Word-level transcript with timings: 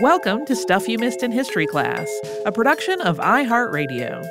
Welcome 0.00 0.46
to 0.46 0.54
Stuff 0.54 0.86
You 0.86 0.96
Missed 0.96 1.24
in 1.24 1.32
History 1.32 1.66
Class, 1.66 2.08
a 2.46 2.52
production 2.52 3.00
of 3.00 3.18
iHeartRadio. 3.18 4.24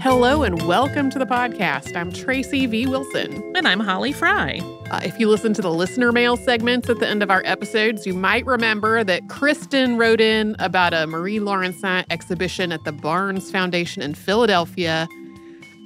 Hello 0.00 0.42
and 0.42 0.62
welcome 0.62 1.10
to 1.10 1.18
the 1.18 1.26
podcast. 1.26 1.94
I'm 1.96 2.12
Tracy 2.12 2.64
V. 2.66 2.86
Wilson. 2.86 3.42
And 3.54 3.68
I'm 3.68 3.80
Holly 3.80 4.12
Fry. 4.12 4.60
Uh, 4.90 5.00
if 5.04 5.18
you 5.20 5.28
listen 5.28 5.52
to 5.52 5.60
the 5.60 5.70
listener 5.70 6.12
mail 6.12 6.38
segments 6.38 6.88
at 6.88 6.98
the 7.00 7.06
end 7.06 7.22
of 7.22 7.30
our 7.30 7.42
episodes, 7.44 8.06
you 8.06 8.14
might 8.14 8.46
remember 8.46 9.04
that 9.04 9.28
Kristen 9.28 9.98
wrote 9.98 10.20
in 10.20 10.56
about 10.58 10.94
a 10.94 11.06
Marie 11.06 11.40
Laurencin 11.40 12.04
exhibition 12.08 12.72
at 12.72 12.84
the 12.84 12.92
Barnes 12.92 13.50
Foundation 13.50 14.00
in 14.00 14.14
Philadelphia 14.14 15.06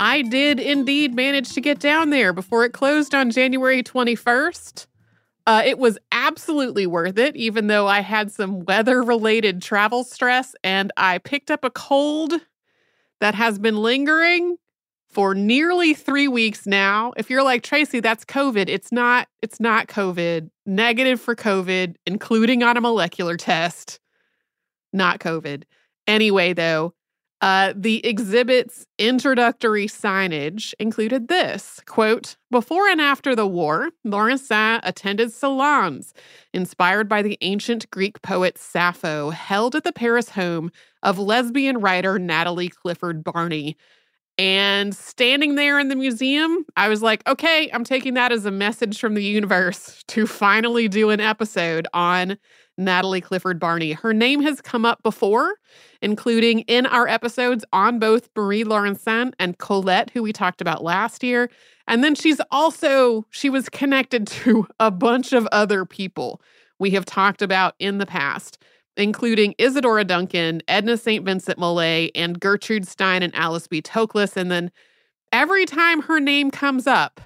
I 0.00 0.22
did 0.22 0.59
indeed 0.59 1.15
manage 1.15 1.53
to 1.53 1.61
get 1.61 1.78
down 1.78 2.09
there 2.09 2.33
before 2.33 2.65
it 2.65 2.72
closed 2.72 3.15
on 3.15 3.31
January 3.31 3.83
21st. 3.83 4.87
Uh, 5.47 5.62
it 5.65 5.78
was 5.78 5.99
absolutely 6.11 6.87
worth 6.87 7.19
it, 7.19 7.37
even 7.37 7.66
though 7.66 7.87
I 7.87 8.00
had 8.00 8.33
some 8.33 8.60
weather 8.60 9.03
related 9.03 9.60
travel 9.60 10.03
stress 10.05 10.55
and 10.65 10.91
I 10.97 11.19
picked 11.19 11.50
up 11.50 11.65
a 11.65 11.71
cold 11.71 12.33
that 13.21 13.34
has 13.34 13.59
been 13.59 13.77
lingering 13.77 14.56
for 15.10 15.34
nearly 15.34 15.93
three 15.93 16.28
weeks 16.28 16.66
now. 16.66 17.12
If 17.19 17.28
you're 17.28 17.43
like 17.43 17.62
Tracy, 17.62 18.00
that's 18.00 18.25
COVID. 18.25 18.71
It's 18.71 18.91
not, 18.91 19.28
it's 19.43 19.60
not 19.60 19.89
COVID. 19.89 20.49
Negative 20.65 21.21
for 21.21 21.37
COVID, 21.37 21.97
including 22.06 22.62
on 22.62 22.78
a 22.78 22.81
molecular 22.81 23.37
test. 23.37 24.00
Not 24.94 25.21
COVID. 25.21 25.65
Anyway, 26.06 26.55
though, 26.55 26.94
uh, 27.41 27.73
the 27.75 28.05
exhibit's 28.05 28.87
introductory 28.99 29.87
signage 29.87 30.75
included 30.78 31.28
this 31.28 31.81
quote, 31.87 32.37
Before 32.51 32.87
and 32.89 33.01
after 33.01 33.34
the 33.34 33.47
war, 33.47 33.91
Laurencin 34.06 34.81
attended 34.83 35.33
salons 35.33 36.12
inspired 36.53 37.09
by 37.09 37.23
the 37.23 37.39
ancient 37.41 37.91
Greek 37.91 38.21
poet 38.21 38.59
Sappho, 38.59 39.31
held 39.31 39.75
at 39.75 39.84
the 39.84 39.93
Paris 39.93 40.31
home 40.31 40.71
of 41.03 41.19
lesbian 41.19 41.78
writer 41.78 42.19
Natalie 42.19 42.69
Clifford 42.69 43.25
Barney. 43.25 43.77
And 44.37 44.95
standing 44.95 45.55
there 45.55 45.78
in 45.78 45.89
the 45.89 45.97
museum, 45.97 46.65
I 46.77 46.89
was 46.89 47.03
like, 47.03 47.27
okay, 47.28 47.71
I'm 47.72 47.84
taking 47.84 48.15
that 48.15 48.33
as 48.33 48.47
a 48.47 48.51
message 48.51 48.99
from 48.99 49.15
the 49.15 49.25
universe 49.25 50.03
to 50.09 50.27
finally 50.27 50.89
do 50.89 51.11
an 51.11 51.21
episode 51.21 51.87
on 51.93 52.39
Natalie 52.80 53.20
Clifford 53.20 53.60
Barney. 53.60 53.92
Her 53.92 54.12
name 54.12 54.41
has 54.42 54.60
come 54.60 54.84
up 54.84 55.02
before, 55.02 55.54
including 56.02 56.60
in 56.60 56.86
our 56.86 57.06
episodes 57.06 57.64
on 57.72 57.98
both 57.98 58.28
Marie 58.36 58.64
Laurencin 58.64 59.32
and 59.38 59.58
Colette, 59.58 60.10
who 60.10 60.22
we 60.22 60.32
talked 60.32 60.60
about 60.60 60.82
last 60.82 61.22
year. 61.22 61.50
And 61.86 62.02
then 62.02 62.14
she's 62.14 62.41
also, 62.50 63.26
she 63.30 63.50
was 63.50 63.68
connected 63.68 64.26
to 64.42 64.66
a 64.80 64.91
bunch 64.91 65.32
of 65.32 65.46
other 65.52 65.84
people 65.84 66.41
we 66.78 66.91
have 66.91 67.04
talked 67.04 67.42
about 67.42 67.74
in 67.78 67.98
the 67.98 68.06
past, 68.06 68.58
including 68.97 69.54
Isadora 69.58 70.04
Duncan, 70.04 70.62
Edna 70.66 70.97
St. 70.97 71.24
Vincent 71.24 71.58
Millay, 71.58 72.10
and 72.14 72.41
Gertrude 72.41 72.88
Stein 72.88 73.22
and 73.22 73.34
Alice 73.36 73.68
B. 73.68 73.82
Toklas. 73.82 74.36
And 74.36 74.50
then 74.50 74.72
every 75.30 75.66
time 75.66 76.02
her 76.02 76.18
name 76.18 76.50
comes 76.50 76.86
up, 76.86 77.20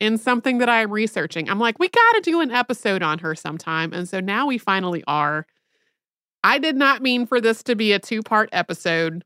in 0.00 0.16
something 0.16 0.58
that 0.58 0.68
I'm 0.68 0.90
researching. 0.90 1.48
I'm 1.48 1.60
like, 1.60 1.78
we 1.78 1.88
got 1.88 2.12
to 2.14 2.20
do 2.22 2.40
an 2.40 2.50
episode 2.50 3.02
on 3.02 3.18
her 3.20 3.34
sometime. 3.34 3.92
And 3.92 4.08
so 4.08 4.18
now 4.18 4.46
we 4.46 4.58
finally 4.58 5.04
are. 5.06 5.46
I 6.42 6.58
did 6.58 6.74
not 6.74 7.02
mean 7.02 7.26
for 7.26 7.40
this 7.40 7.62
to 7.64 7.76
be 7.76 7.92
a 7.92 7.98
two 7.98 8.22
part 8.22 8.48
episode. 8.50 9.24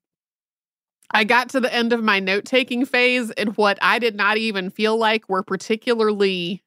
I 1.13 1.23
got 1.23 1.49
to 1.51 1.61
the 1.61 1.73
end 1.73 1.93
of 1.93 2.03
my 2.03 2.19
note 2.19 2.45
taking 2.45 2.85
phase, 2.85 3.31
and 3.33 3.57
what 3.57 3.79
I 3.81 4.01
did 4.01 4.17
not 4.17 4.37
even 4.37 4.69
feel 4.69 4.97
like 4.97 5.29
were 5.29 5.45
particularly 5.45 6.65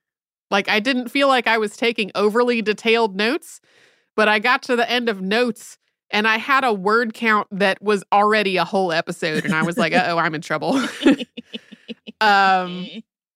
like 0.50 0.70
I 0.70 0.80
didn't 0.80 1.10
feel 1.10 1.28
like 1.28 1.48
I 1.48 1.58
was 1.58 1.76
taking 1.76 2.12
overly 2.16 2.62
detailed 2.62 3.16
notes, 3.16 3.60
but 4.16 4.30
I 4.30 4.40
got 4.40 4.64
to 4.64 4.78
the 4.78 4.90
end 4.90 5.10
of 5.10 5.22
notes 5.22 5.78
and 6.12 6.26
I 6.28 6.38
had 6.38 6.64
a 6.64 6.72
word 6.72 7.14
count 7.14 7.48
that 7.52 7.82
was 7.82 8.04
already 8.14 8.56
a 8.56 8.64
whole 8.64 8.94
episode, 8.94 9.44
and 9.44 9.54
I 9.54 9.64
was 9.64 9.78
like, 9.78 9.92
oh, 9.96 10.18
I'm 10.18 10.34
in 10.34 10.42
trouble. 10.42 10.82
um, 12.22 12.88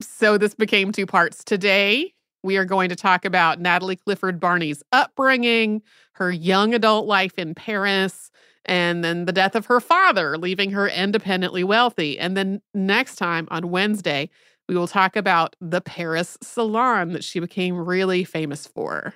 so 0.03 0.37
this 0.37 0.55
became 0.55 0.91
two 0.91 1.05
parts. 1.05 1.43
Today, 1.43 2.13
we 2.43 2.57
are 2.57 2.65
going 2.65 2.89
to 2.89 2.95
talk 2.95 3.25
about 3.25 3.59
Natalie 3.59 3.95
Clifford 3.95 4.39
Barney's 4.39 4.83
upbringing, 4.91 5.81
her 6.13 6.31
young 6.31 6.73
adult 6.73 7.05
life 7.05 7.37
in 7.37 7.53
Paris, 7.53 8.31
and 8.65 9.03
then 9.03 9.25
the 9.25 9.31
death 9.31 9.55
of 9.55 9.65
her 9.67 9.79
father, 9.79 10.37
leaving 10.37 10.71
her 10.71 10.87
independently 10.87 11.63
wealthy. 11.63 12.19
And 12.19 12.35
then 12.35 12.61
next 12.73 13.15
time 13.15 13.47
on 13.51 13.69
Wednesday, 13.69 14.29
we 14.67 14.75
will 14.75 14.87
talk 14.87 15.15
about 15.15 15.55
the 15.59 15.81
Paris 15.81 16.37
salon 16.41 17.13
that 17.13 17.23
she 17.23 17.39
became 17.39 17.75
really 17.75 18.23
famous 18.23 18.67
for. 18.67 19.13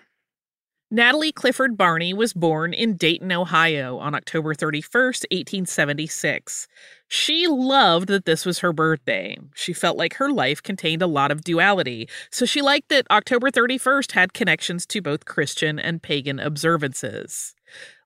Natalie 0.92 1.32
Clifford 1.32 1.78
Barney 1.78 2.14
was 2.14 2.32
born 2.32 2.72
in 2.72 2.96
Dayton, 2.96 3.32
Ohio 3.32 3.98
on 3.98 4.14
October 4.14 4.54
31st, 4.54 5.26
1876. 5.32 6.68
She 7.08 7.48
loved 7.48 8.08
that 8.10 8.26
this 8.26 8.46
was 8.46 8.60
her 8.60 8.72
birthday. 8.72 9.36
She 9.56 9.74
felt 9.74 9.98
like 9.98 10.14
her 10.18 10.30
life 10.30 10.62
contained 10.62 11.02
a 11.02 11.08
lot 11.08 11.32
of 11.32 11.44
duality, 11.44 12.08
so 12.30 12.46
she 12.46 12.62
liked 12.62 12.90
that 12.90 13.08
October 13.10 13.50
31st 13.50 14.12
had 14.12 14.34
connections 14.34 14.86
to 14.86 15.02
both 15.02 15.26
Christian 15.26 15.80
and 15.80 16.04
pagan 16.04 16.40
observances. 16.40 17.56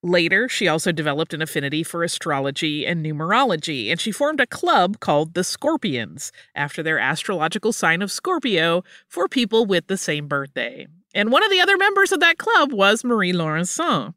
Later, 0.01 0.47
she 0.47 0.69
also 0.69 0.93
developed 0.93 1.33
an 1.33 1.41
affinity 1.41 1.83
for 1.83 2.01
astrology 2.01 2.87
and 2.87 3.05
numerology, 3.05 3.91
and 3.91 3.99
she 3.99 4.13
formed 4.13 4.39
a 4.39 4.47
club 4.47 5.01
called 5.01 5.33
the 5.33 5.43
Scorpions, 5.43 6.31
after 6.55 6.81
their 6.81 6.97
astrological 6.97 7.73
sign 7.73 8.01
of 8.01 8.09
Scorpio, 8.09 8.83
for 9.05 9.27
people 9.27 9.65
with 9.65 9.87
the 9.87 9.97
same 9.97 10.29
birthday. 10.29 10.87
And 11.13 11.31
one 11.31 11.43
of 11.43 11.49
the 11.49 11.61
other 11.61 11.77
members 11.77 12.11
of 12.11 12.19
that 12.19 12.37
club 12.37 12.71
was 12.71 13.03
Marie 13.03 13.33
Laurencin. 13.33 14.13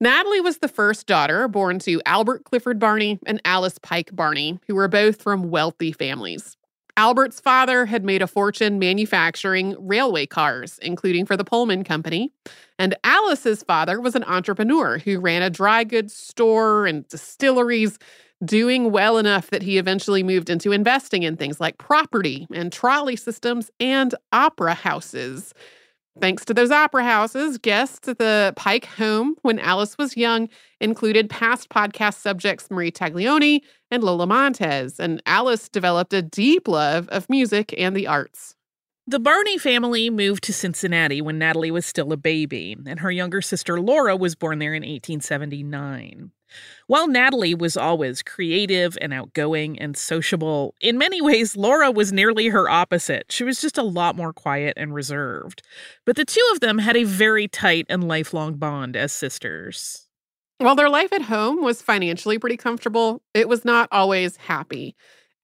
Natalie 0.00 0.40
was 0.40 0.58
the 0.58 0.68
first 0.68 1.06
daughter 1.06 1.48
born 1.48 1.78
to 1.80 2.02
Albert 2.04 2.44
Clifford 2.44 2.78
Barney 2.78 3.18
and 3.26 3.40
Alice 3.44 3.78
Pike 3.78 4.14
Barney, 4.14 4.58
who 4.66 4.74
were 4.74 4.88
both 4.88 5.22
from 5.22 5.50
wealthy 5.50 5.92
families. 5.92 6.56
Albert's 6.96 7.40
father 7.40 7.86
had 7.86 8.04
made 8.04 8.22
a 8.22 8.26
fortune 8.26 8.78
manufacturing 8.78 9.74
railway 9.78 10.26
cars, 10.26 10.78
including 10.80 11.26
for 11.26 11.36
the 11.36 11.44
Pullman 11.44 11.82
Company. 11.82 12.32
And 12.78 12.94
Alice's 13.02 13.64
father 13.64 14.00
was 14.00 14.14
an 14.14 14.24
entrepreneur 14.24 14.98
who 14.98 15.18
ran 15.18 15.42
a 15.42 15.50
dry 15.50 15.82
goods 15.82 16.14
store 16.14 16.86
and 16.86 17.06
distilleries, 17.08 17.98
doing 18.44 18.92
well 18.92 19.18
enough 19.18 19.50
that 19.50 19.62
he 19.62 19.78
eventually 19.78 20.22
moved 20.22 20.50
into 20.50 20.70
investing 20.70 21.24
in 21.24 21.36
things 21.36 21.60
like 21.60 21.78
property 21.78 22.46
and 22.52 22.72
trolley 22.72 23.16
systems 23.16 23.70
and 23.80 24.14
opera 24.32 24.74
houses. 24.74 25.52
Thanks 26.20 26.44
to 26.44 26.54
those 26.54 26.70
opera 26.70 27.02
houses, 27.02 27.58
guests 27.58 28.06
at 28.06 28.18
the 28.18 28.52
Pike 28.56 28.84
home 28.84 29.34
when 29.42 29.58
Alice 29.58 29.98
was 29.98 30.16
young 30.16 30.48
included 30.80 31.28
past 31.28 31.68
podcast 31.70 32.20
subjects 32.20 32.70
Marie 32.70 32.92
Taglioni 32.92 33.62
and 33.90 34.04
Lola 34.04 34.26
Montez, 34.26 35.00
and 35.00 35.20
Alice 35.26 35.68
developed 35.68 36.14
a 36.14 36.22
deep 36.22 36.68
love 36.68 37.08
of 37.08 37.28
music 37.28 37.74
and 37.76 37.96
the 37.96 38.06
arts. 38.06 38.54
The 39.06 39.18
Barney 39.18 39.58
family 39.58 40.08
moved 40.08 40.44
to 40.44 40.52
Cincinnati 40.52 41.20
when 41.20 41.38
Natalie 41.38 41.72
was 41.72 41.84
still 41.84 42.12
a 42.12 42.16
baby, 42.16 42.76
and 42.86 43.00
her 43.00 43.10
younger 43.10 43.42
sister 43.42 43.80
Laura 43.80 44.16
was 44.16 44.34
born 44.34 44.60
there 44.60 44.72
in 44.72 44.82
1879. 44.82 46.30
While 46.86 47.08
Natalie 47.08 47.54
was 47.54 47.76
always 47.76 48.22
creative 48.22 48.98
and 49.00 49.12
outgoing 49.12 49.78
and 49.78 49.96
sociable, 49.96 50.74
in 50.80 50.98
many 50.98 51.22
ways, 51.22 51.56
Laura 51.56 51.90
was 51.90 52.12
nearly 52.12 52.48
her 52.48 52.68
opposite. 52.68 53.30
She 53.30 53.44
was 53.44 53.60
just 53.60 53.78
a 53.78 53.82
lot 53.82 54.16
more 54.16 54.32
quiet 54.32 54.74
and 54.76 54.94
reserved. 54.94 55.62
But 56.04 56.16
the 56.16 56.24
two 56.24 56.46
of 56.52 56.60
them 56.60 56.78
had 56.78 56.96
a 56.96 57.04
very 57.04 57.48
tight 57.48 57.86
and 57.88 58.06
lifelong 58.06 58.54
bond 58.54 58.96
as 58.96 59.12
sisters. 59.12 60.08
While 60.58 60.76
their 60.76 60.88
life 60.88 61.12
at 61.12 61.22
home 61.22 61.62
was 61.62 61.82
financially 61.82 62.38
pretty 62.38 62.56
comfortable, 62.56 63.22
it 63.34 63.48
was 63.48 63.64
not 63.64 63.88
always 63.90 64.36
happy. 64.36 64.94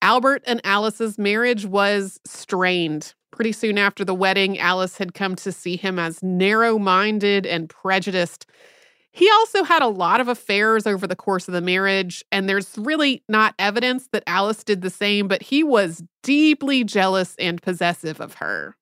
Albert 0.01 0.43
and 0.47 0.61
Alice's 0.63 1.17
marriage 1.17 1.65
was 1.65 2.19
strained. 2.25 3.13
Pretty 3.31 3.51
soon 3.51 3.77
after 3.77 4.03
the 4.03 4.15
wedding, 4.15 4.57
Alice 4.59 4.97
had 4.97 5.13
come 5.13 5.35
to 5.37 5.51
see 5.51 5.77
him 5.77 5.99
as 5.99 6.23
narrow 6.23 6.79
minded 6.79 7.45
and 7.45 7.69
prejudiced. 7.69 8.45
He 9.13 9.29
also 9.29 9.63
had 9.63 9.81
a 9.81 9.87
lot 9.87 10.21
of 10.21 10.27
affairs 10.27 10.87
over 10.87 11.05
the 11.05 11.15
course 11.15 11.47
of 11.47 11.53
the 11.53 11.61
marriage, 11.61 12.23
and 12.31 12.47
there's 12.47 12.77
really 12.77 13.23
not 13.27 13.55
evidence 13.59 14.07
that 14.13 14.23
Alice 14.25 14.63
did 14.63 14.81
the 14.81 14.89
same, 14.89 15.27
but 15.27 15.43
he 15.43 15.63
was 15.63 16.03
deeply 16.23 16.83
jealous 16.83 17.35
and 17.37 17.61
possessive 17.61 18.21
of 18.21 18.35
her. 18.35 18.77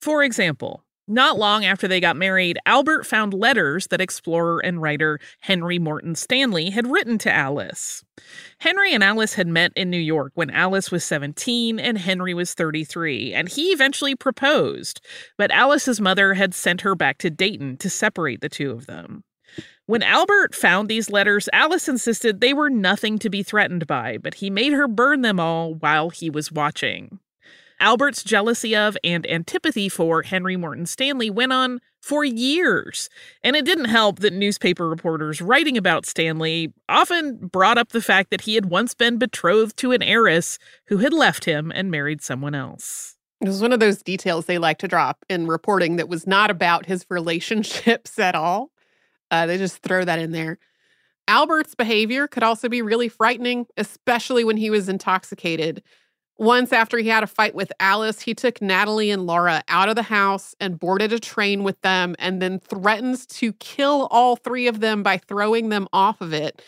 For 0.00 0.22
example, 0.22 0.84
not 1.10 1.38
long 1.38 1.64
after 1.64 1.88
they 1.88 2.00
got 2.00 2.16
married, 2.16 2.58
Albert 2.66 3.04
found 3.04 3.32
letters 3.32 3.86
that 3.86 4.00
explorer 4.00 4.60
and 4.60 4.82
writer 4.82 5.18
Henry 5.40 5.78
Morton 5.78 6.14
Stanley 6.14 6.68
had 6.68 6.86
written 6.86 7.16
to 7.18 7.32
Alice. 7.32 8.04
Henry 8.60 8.92
and 8.92 9.02
Alice 9.02 9.34
had 9.34 9.48
met 9.48 9.72
in 9.74 9.88
New 9.88 9.96
York 9.96 10.32
when 10.34 10.50
Alice 10.50 10.90
was 10.90 11.02
17 11.04 11.80
and 11.80 11.96
Henry 11.96 12.34
was 12.34 12.52
33, 12.52 13.32
and 13.32 13.48
he 13.48 13.68
eventually 13.68 14.14
proposed, 14.14 15.00
but 15.38 15.50
Alice's 15.50 16.00
mother 16.00 16.34
had 16.34 16.54
sent 16.54 16.82
her 16.82 16.94
back 16.94 17.16
to 17.18 17.30
Dayton 17.30 17.78
to 17.78 17.88
separate 17.88 18.42
the 18.42 18.50
two 18.50 18.70
of 18.70 18.86
them. 18.86 19.24
When 19.88 20.02
Albert 20.02 20.54
found 20.54 20.86
these 20.86 21.08
letters, 21.08 21.48
Alice 21.50 21.88
insisted 21.88 22.42
they 22.42 22.52
were 22.52 22.68
nothing 22.68 23.18
to 23.20 23.30
be 23.30 23.42
threatened 23.42 23.86
by, 23.86 24.18
but 24.18 24.34
he 24.34 24.50
made 24.50 24.74
her 24.74 24.86
burn 24.86 25.22
them 25.22 25.40
all 25.40 25.72
while 25.72 26.10
he 26.10 26.28
was 26.28 26.52
watching. 26.52 27.20
Albert's 27.80 28.22
jealousy 28.22 28.76
of 28.76 28.98
and 29.02 29.26
antipathy 29.30 29.88
for 29.88 30.20
Henry 30.20 30.58
Morton 30.58 30.84
Stanley 30.84 31.30
went 31.30 31.54
on 31.54 31.80
for 32.02 32.22
years, 32.22 33.08
and 33.42 33.56
it 33.56 33.64
didn't 33.64 33.86
help 33.86 34.18
that 34.18 34.34
newspaper 34.34 34.86
reporters 34.86 35.40
writing 35.40 35.78
about 35.78 36.04
Stanley 36.04 36.74
often 36.90 37.46
brought 37.46 37.78
up 37.78 37.88
the 37.88 38.02
fact 38.02 38.30
that 38.30 38.42
he 38.42 38.56
had 38.56 38.66
once 38.66 38.92
been 38.92 39.16
betrothed 39.16 39.78
to 39.78 39.92
an 39.92 40.02
heiress 40.02 40.58
who 40.88 40.98
had 40.98 41.14
left 41.14 41.46
him 41.46 41.72
and 41.74 41.90
married 41.90 42.20
someone 42.20 42.54
else. 42.54 43.16
It 43.40 43.48
was 43.48 43.62
one 43.62 43.72
of 43.72 43.80
those 43.80 44.02
details 44.02 44.44
they 44.44 44.58
like 44.58 44.76
to 44.80 44.88
drop 44.88 45.24
in 45.30 45.46
reporting 45.46 45.96
that 45.96 46.10
was 46.10 46.26
not 46.26 46.50
about 46.50 46.84
his 46.84 47.06
relationships 47.08 48.18
at 48.18 48.34
all. 48.34 48.70
Uh, 49.30 49.46
they 49.46 49.58
just 49.58 49.82
throw 49.82 50.04
that 50.04 50.18
in 50.18 50.32
there. 50.32 50.58
Albert's 51.26 51.74
behavior 51.74 52.26
could 52.26 52.42
also 52.42 52.68
be 52.68 52.80
really 52.80 53.08
frightening, 53.08 53.66
especially 53.76 54.44
when 54.44 54.56
he 54.56 54.70
was 54.70 54.88
intoxicated. 54.88 55.82
Once, 56.38 56.72
after 56.72 56.98
he 56.98 57.08
had 57.08 57.24
a 57.24 57.26
fight 57.26 57.54
with 57.54 57.72
Alice, 57.80 58.20
he 58.20 58.32
took 58.32 58.62
Natalie 58.62 59.10
and 59.10 59.26
Laura 59.26 59.62
out 59.68 59.88
of 59.88 59.96
the 59.96 60.02
house 60.02 60.54
and 60.60 60.78
boarded 60.78 61.12
a 61.12 61.18
train 61.18 61.64
with 61.64 61.80
them, 61.82 62.14
and 62.18 62.40
then 62.40 62.60
threatens 62.60 63.26
to 63.26 63.52
kill 63.54 64.06
all 64.10 64.36
three 64.36 64.68
of 64.68 64.80
them 64.80 65.02
by 65.02 65.18
throwing 65.18 65.68
them 65.68 65.88
off 65.92 66.20
of 66.20 66.32
it. 66.32 66.62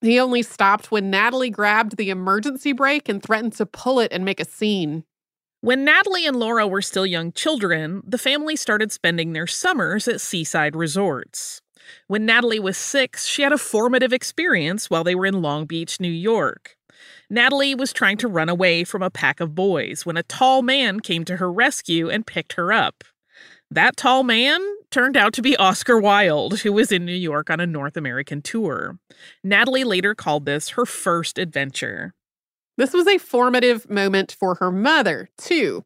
He 0.00 0.18
only 0.18 0.42
stopped 0.42 0.90
when 0.90 1.10
Natalie 1.10 1.50
grabbed 1.50 1.96
the 1.96 2.10
emergency 2.10 2.72
brake 2.72 3.08
and 3.08 3.22
threatened 3.22 3.52
to 3.54 3.66
pull 3.66 4.00
it 4.00 4.12
and 4.12 4.24
make 4.24 4.40
a 4.40 4.44
scene. 4.44 5.04
When 5.60 5.84
Natalie 5.84 6.26
and 6.26 6.36
Laura 6.36 6.66
were 6.66 6.82
still 6.82 7.06
young 7.06 7.30
children, 7.30 8.02
the 8.04 8.18
family 8.18 8.56
started 8.56 8.90
spending 8.90 9.32
their 9.32 9.46
summers 9.46 10.08
at 10.08 10.20
seaside 10.20 10.74
resorts. 10.74 11.62
When 12.06 12.26
Natalie 12.26 12.60
was 12.60 12.76
six, 12.76 13.26
she 13.26 13.42
had 13.42 13.52
a 13.52 13.58
formative 13.58 14.12
experience 14.12 14.90
while 14.90 15.04
they 15.04 15.14
were 15.14 15.26
in 15.26 15.42
Long 15.42 15.66
Beach, 15.66 16.00
New 16.00 16.10
York. 16.10 16.76
Natalie 17.30 17.74
was 17.74 17.92
trying 17.92 18.18
to 18.18 18.28
run 18.28 18.48
away 18.48 18.84
from 18.84 19.02
a 19.02 19.10
pack 19.10 19.40
of 19.40 19.54
boys 19.54 20.04
when 20.04 20.16
a 20.16 20.22
tall 20.22 20.62
man 20.62 21.00
came 21.00 21.24
to 21.24 21.36
her 21.36 21.50
rescue 21.50 22.10
and 22.10 22.26
picked 22.26 22.54
her 22.54 22.72
up. 22.72 23.04
That 23.70 23.96
tall 23.96 24.22
man 24.22 24.60
turned 24.90 25.16
out 25.16 25.32
to 25.34 25.42
be 25.42 25.56
Oscar 25.56 25.98
Wilde, 25.98 26.60
who 26.60 26.72
was 26.72 26.92
in 26.92 27.06
New 27.06 27.14
York 27.14 27.48
on 27.48 27.58
a 27.58 27.66
North 27.66 27.96
American 27.96 28.42
tour. 28.42 28.98
Natalie 29.42 29.84
later 29.84 30.14
called 30.14 30.44
this 30.44 30.70
her 30.70 30.84
first 30.84 31.38
adventure. 31.38 32.12
This 32.76 32.92
was 32.92 33.06
a 33.06 33.18
formative 33.18 33.88
moment 33.88 34.36
for 34.38 34.56
her 34.56 34.70
mother, 34.70 35.30
too. 35.38 35.84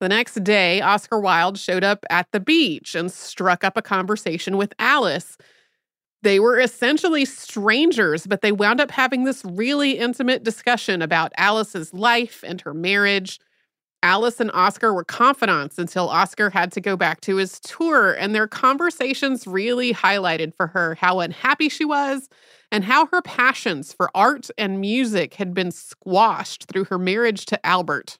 The 0.00 0.08
next 0.08 0.42
day, 0.44 0.80
Oscar 0.80 1.18
Wilde 1.20 1.58
showed 1.58 1.84
up 1.84 2.04
at 2.10 2.26
the 2.32 2.40
beach 2.40 2.94
and 2.94 3.10
struck 3.10 3.64
up 3.64 3.76
a 3.76 3.82
conversation 3.82 4.56
with 4.56 4.74
Alice. 4.78 5.38
They 6.22 6.40
were 6.40 6.58
essentially 6.58 7.24
strangers, 7.24 8.26
but 8.26 8.40
they 8.40 8.52
wound 8.52 8.80
up 8.80 8.90
having 8.90 9.24
this 9.24 9.44
really 9.44 9.98
intimate 9.98 10.42
discussion 10.42 11.02
about 11.02 11.32
Alice's 11.36 11.94
life 11.94 12.42
and 12.46 12.60
her 12.62 12.74
marriage. 12.74 13.38
Alice 14.02 14.40
and 14.40 14.50
Oscar 14.52 14.92
were 14.92 15.04
confidants 15.04 15.78
until 15.78 16.08
Oscar 16.10 16.50
had 16.50 16.72
to 16.72 16.80
go 16.80 16.96
back 16.96 17.22
to 17.22 17.36
his 17.36 17.58
tour, 17.60 18.12
and 18.12 18.34
their 18.34 18.46
conversations 18.46 19.46
really 19.46 19.94
highlighted 19.94 20.54
for 20.54 20.66
her 20.68 20.94
how 20.96 21.20
unhappy 21.20 21.68
she 21.70 21.84
was 21.84 22.28
and 22.70 22.84
how 22.84 23.06
her 23.06 23.22
passions 23.22 23.92
for 23.92 24.10
art 24.14 24.50
and 24.58 24.80
music 24.80 25.34
had 25.34 25.54
been 25.54 25.70
squashed 25.70 26.64
through 26.64 26.84
her 26.84 26.98
marriage 26.98 27.46
to 27.46 27.66
Albert. 27.66 28.18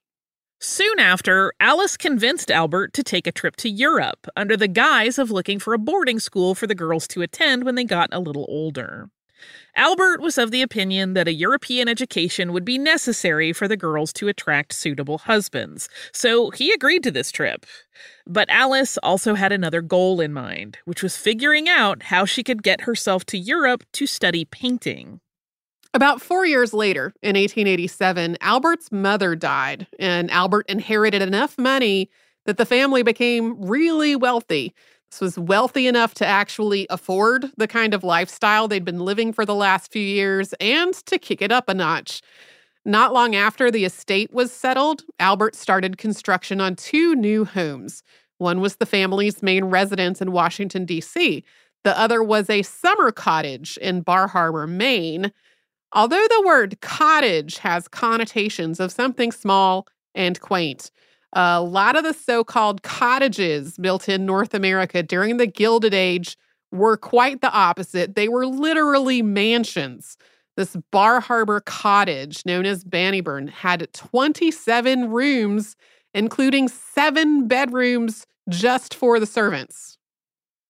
Soon 0.66 0.98
after, 0.98 1.52
Alice 1.60 1.98
convinced 1.98 2.50
Albert 2.50 2.94
to 2.94 3.02
take 3.02 3.26
a 3.26 3.32
trip 3.32 3.54
to 3.56 3.68
Europe 3.68 4.26
under 4.34 4.56
the 4.56 4.66
guise 4.66 5.18
of 5.18 5.30
looking 5.30 5.58
for 5.58 5.74
a 5.74 5.78
boarding 5.78 6.18
school 6.18 6.54
for 6.54 6.66
the 6.66 6.74
girls 6.74 7.06
to 7.08 7.20
attend 7.20 7.64
when 7.64 7.74
they 7.74 7.84
got 7.84 8.08
a 8.12 8.18
little 8.18 8.46
older. 8.48 9.10
Albert 9.76 10.22
was 10.22 10.38
of 10.38 10.50
the 10.50 10.62
opinion 10.62 11.12
that 11.12 11.28
a 11.28 11.34
European 11.34 11.86
education 11.86 12.50
would 12.54 12.64
be 12.64 12.78
necessary 12.78 13.52
for 13.52 13.68
the 13.68 13.76
girls 13.76 14.10
to 14.14 14.28
attract 14.28 14.72
suitable 14.72 15.18
husbands, 15.18 15.86
so 16.12 16.48
he 16.48 16.72
agreed 16.72 17.02
to 17.02 17.10
this 17.10 17.30
trip. 17.30 17.66
But 18.26 18.48
Alice 18.48 18.96
also 19.02 19.34
had 19.34 19.52
another 19.52 19.82
goal 19.82 20.18
in 20.22 20.32
mind, 20.32 20.78
which 20.86 21.02
was 21.02 21.14
figuring 21.14 21.68
out 21.68 22.04
how 22.04 22.24
she 22.24 22.42
could 22.42 22.62
get 22.62 22.80
herself 22.80 23.26
to 23.26 23.38
Europe 23.38 23.84
to 23.92 24.06
study 24.06 24.46
painting. 24.46 25.20
About 25.94 26.20
four 26.20 26.44
years 26.44 26.74
later, 26.74 27.14
in 27.22 27.36
1887, 27.36 28.36
Albert's 28.40 28.90
mother 28.90 29.36
died, 29.36 29.86
and 30.00 30.28
Albert 30.32 30.66
inherited 30.68 31.22
enough 31.22 31.56
money 31.56 32.10
that 32.46 32.56
the 32.56 32.66
family 32.66 33.04
became 33.04 33.64
really 33.64 34.16
wealthy. 34.16 34.74
This 35.12 35.20
was 35.20 35.38
wealthy 35.38 35.86
enough 35.86 36.12
to 36.14 36.26
actually 36.26 36.88
afford 36.90 37.52
the 37.56 37.68
kind 37.68 37.94
of 37.94 38.02
lifestyle 38.02 38.66
they'd 38.66 38.84
been 38.84 39.04
living 39.04 39.32
for 39.32 39.46
the 39.46 39.54
last 39.54 39.92
few 39.92 40.02
years 40.02 40.52
and 40.54 40.92
to 41.06 41.16
kick 41.16 41.40
it 41.40 41.52
up 41.52 41.68
a 41.68 41.74
notch. 41.74 42.22
Not 42.84 43.12
long 43.12 43.36
after 43.36 43.70
the 43.70 43.84
estate 43.84 44.32
was 44.32 44.50
settled, 44.50 45.02
Albert 45.20 45.54
started 45.54 45.96
construction 45.96 46.60
on 46.60 46.74
two 46.74 47.14
new 47.14 47.44
homes. 47.44 48.02
One 48.38 48.60
was 48.60 48.76
the 48.76 48.86
family's 48.86 49.44
main 49.44 49.66
residence 49.66 50.20
in 50.20 50.32
Washington, 50.32 50.86
D.C., 50.86 51.44
the 51.84 51.98
other 52.00 52.22
was 52.22 52.48
a 52.48 52.62
summer 52.62 53.12
cottage 53.12 53.76
in 53.76 54.00
Bar 54.00 54.26
Harbor, 54.28 54.66
Maine. 54.66 55.32
Although 55.94 56.26
the 56.28 56.42
word 56.44 56.80
cottage 56.80 57.58
has 57.58 57.86
connotations 57.86 58.80
of 58.80 58.90
something 58.90 59.30
small 59.30 59.86
and 60.14 60.40
quaint, 60.40 60.90
a 61.32 61.62
lot 61.62 61.96
of 61.96 62.02
the 62.02 62.12
so 62.12 62.42
called 62.42 62.82
cottages 62.82 63.76
built 63.78 64.08
in 64.08 64.26
North 64.26 64.54
America 64.54 65.02
during 65.04 65.36
the 65.36 65.46
Gilded 65.46 65.94
Age 65.94 66.36
were 66.72 66.96
quite 66.96 67.40
the 67.40 67.52
opposite. 67.52 68.16
They 68.16 68.28
were 68.28 68.46
literally 68.46 69.22
mansions. 69.22 70.16
This 70.56 70.76
Bar 70.90 71.20
Harbor 71.20 71.60
cottage, 71.60 72.44
known 72.44 72.66
as 72.66 72.84
Ban-y-Bryn, 72.84 73.48
had 73.48 73.88
27 73.92 75.10
rooms, 75.10 75.76
including 76.12 76.68
seven 76.68 77.46
bedrooms 77.46 78.26
just 78.48 78.94
for 78.94 79.18
the 79.18 79.26
servants. 79.26 79.93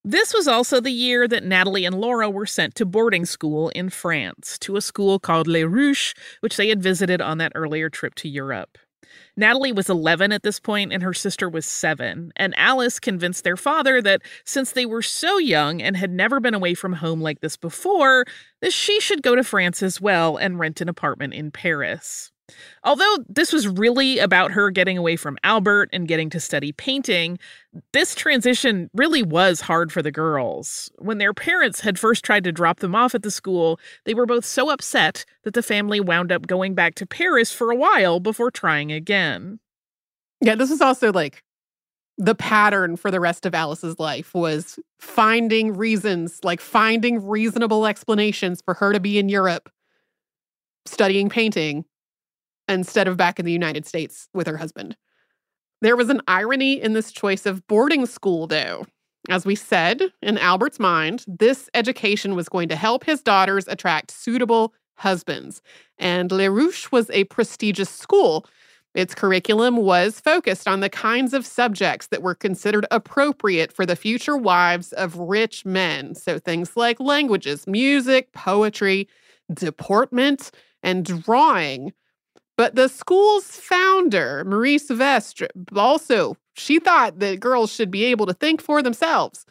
This 0.07 0.35
was 0.35 0.47
also 0.47 0.81
the 0.81 0.91
year 0.91 1.27
that 1.29 1.45
Natalie 1.45 1.87
and 1.87 1.99
Laura 1.99 2.29
were 2.29 2.45
sent 2.45 2.75
to 2.75 2.85
boarding 2.85 3.25
school 3.25 3.71
in 3.71 3.89
France, 3.89 4.59
to 4.59 4.77
a 4.77 4.83
school 4.83 5.19
called 5.19 5.47
Les 5.47 5.63
Ruches, 5.63 6.15
which 6.41 6.59
they 6.59 6.69
had 6.69 6.83
visited 6.83 7.23
on 7.23 7.39
that 7.39 7.53
earlier 7.55 7.89
trip 7.89 8.15
to 8.17 8.29
Europe. 8.29 8.77
Natalie 9.35 9.73
was 9.73 9.89
11 9.89 10.31
at 10.31 10.43
this 10.43 10.61
point 10.61 10.93
and 10.93 11.03
her 11.03 11.15
sister 11.15 11.49
was 11.49 11.65
7, 11.65 12.33
and 12.37 12.55
Alice 12.59 13.01
convinced 13.01 13.45
their 13.45 13.57
father 13.57 14.03
that 14.03 14.21
since 14.45 14.73
they 14.73 14.85
were 14.85 15.01
so 15.01 15.39
young 15.39 15.81
and 15.81 15.97
had 15.97 16.11
never 16.11 16.39
been 16.39 16.53
away 16.53 16.75
from 16.75 16.93
home 16.93 17.23
like 17.23 17.41
this 17.41 17.57
before, 17.57 18.27
that 18.61 18.75
she 18.75 19.01
should 19.01 19.23
go 19.23 19.35
to 19.35 19.43
France 19.43 19.83
as 19.83 20.03
well 20.03 20.37
and 20.37 20.59
rent 20.59 20.83
an 20.83 20.89
apartment 20.91 21.33
in 21.33 21.51
Paris. 21.51 22.31
Although 22.83 23.17
this 23.29 23.53
was 23.53 23.67
really 23.67 24.19
about 24.19 24.53
her 24.53 24.71
getting 24.71 24.99
away 24.99 25.17
from 25.17 25.39
Albert 25.43 25.89
and 25.93 26.07
getting 26.07 26.29
to 26.31 26.41
study 26.41 26.73
painting, 26.73 27.39
this 27.93 28.15
transition 28.15 28.91
really 28.95 29.23
was 29.23 29.63
hard 29.63 29.91
for 29.91 30.03
the 30.03 30.13
girls. 30.13 30.91
When 30.99 31.19
their 31.19 31.33
parents 31.33 31.81
had 31.81 31.99
first 31.99 32.25
tried 32.25 32.45
to 32.45 32.53
drop 32.53 32.81
them 32.81 32.95
off 32.95 33.15
at 33.15 33.23
the 33.23 33.31
school, 33.31 33.81
they 34.05 34.13
were 34.13 34.27
both 34.27 34.45
so 34.45 34.71
upset 34.71 35.25
that 35.45 35.55
the 35.55 35.63
family 35.63 36.01
wound 36.01 36.31
up 36.31 36.47
going 36.47 36.75
back 36.75 36.95
to 36.97 37.07
Paris 37.07 37.53
for 37.53 37.71
a 37.71 37.77
while 37.77 38.21
before 38.21 38.51
trying 38.51 38.93
again. 38.93 39.59
Yeah, 40.43 40.55
this 40.55 40.71
is 40.71 40.83
also 40.83 41.13
like 41.13 41.43
the 42.19 42.35
pattern 42.35 42.97
for 42.97 43.11
the 43.11 43.21
rest 43.21 43.47
of 43.47 43.55
Alice's 43.55 43.99
life 43.99 44.35
was 44.35 44.79
finding 45.01 45.75
reasons, 45.75 46.39
like 46.45 46.61
finding 46.61 47.27
reasonable 47.27 47.87
explanations 47.87 48.61
for 48.63 48.75
her 48.75 48.93
to 48.93 49.01
be 49.01 49.19
in 49.19 49.31
Europe 49.31 49.71
studying 50.87 51.31
painting 51.31 51.85
instead 52.69 53.09
of 53.09 53.17
back 53.17 53.39
in 53.39 53.45
the 53.45 53.53
United 53.53 53.87
States 53.87 54.29
with 54.35 54.47
her 54.47 54.57
husband. 54.57 54.97
There 55.81 55.97
was 55.97 56.09
an 56.09 56.23
irony 56.27 56.81
in 56.81 56.95
this 56.95 57.13
choice 57.13 57.47
of 57.47 57.67
boarding 57.67 58.07
school, 58.07 58.47
though. 58.47 58.87
As 59.29 59.47
we 59.47 59.55
said, 59.55 60.03
in 60.23 60.39
Albert's 60.39 60.79
mind, 60.79 61.25
this 61.27 61.69
education 61.75 62.35
was 62.35 62.49
going 62.49 62.69
to 62.69 62.77
help 62.77 63.05
his 63.05 63.23
daughters 63.23 63.67
attract 63.69 64.11
suitable 64.11 64.75
husbands. 64.97 65.63
And 65.99 66.31
Les 66.31 66.49
Ruches 66.49 66.93
was 66.93 67.11
a 67.11 67.25
prestigious 67.25 67.91
school. 67.91 68.47
Its 68.95 69.15
curriculum 69.15 69.77
was 69.77 70.21
focused 70.21 70.69
on 70.69 70.81
the 70.81 70.89
kinds 70.89 71.35
of 71.35 71.45
subjects 71.45 72.07
that 72.09 72.23
were 72.23 72.35
considered 72.35 72.87
appropriate 72.91 73.73
for 73.73 73.85
the 73.85 73.97
future 73.97 74.37
wives 74.37 74.93
of 74.93 75.17
rich 75.19 75.65
men. 75.65 76.15
So 76.15 76.39
things 76.39 76.77
like 76.77 77.01
languages, 77.01 77.67
music, 77.67 78.33
poetry, 78.33 79.09
deportment, 79.53 80.51
and 80.83 81.05
drawing. 81.05 81.93
But 82.57 82.75
the 82.77 82.89
school's 82.89 83.57
founder, 83.57 84.45
Marie 84.45 84.79
Souvestre, 84.79 85.49
also, 85.75 86.37
she 86.55 86.79
thought 86.79 87.19
that 87.19 87.41
girls 87.41 87.73
should 87.73 87.91
be 87.91 88.05
able 88.05 88.27
to 88.27 88.35
think 88.35 88.63
for 88.63 88.83
themselves. 88.83 89.45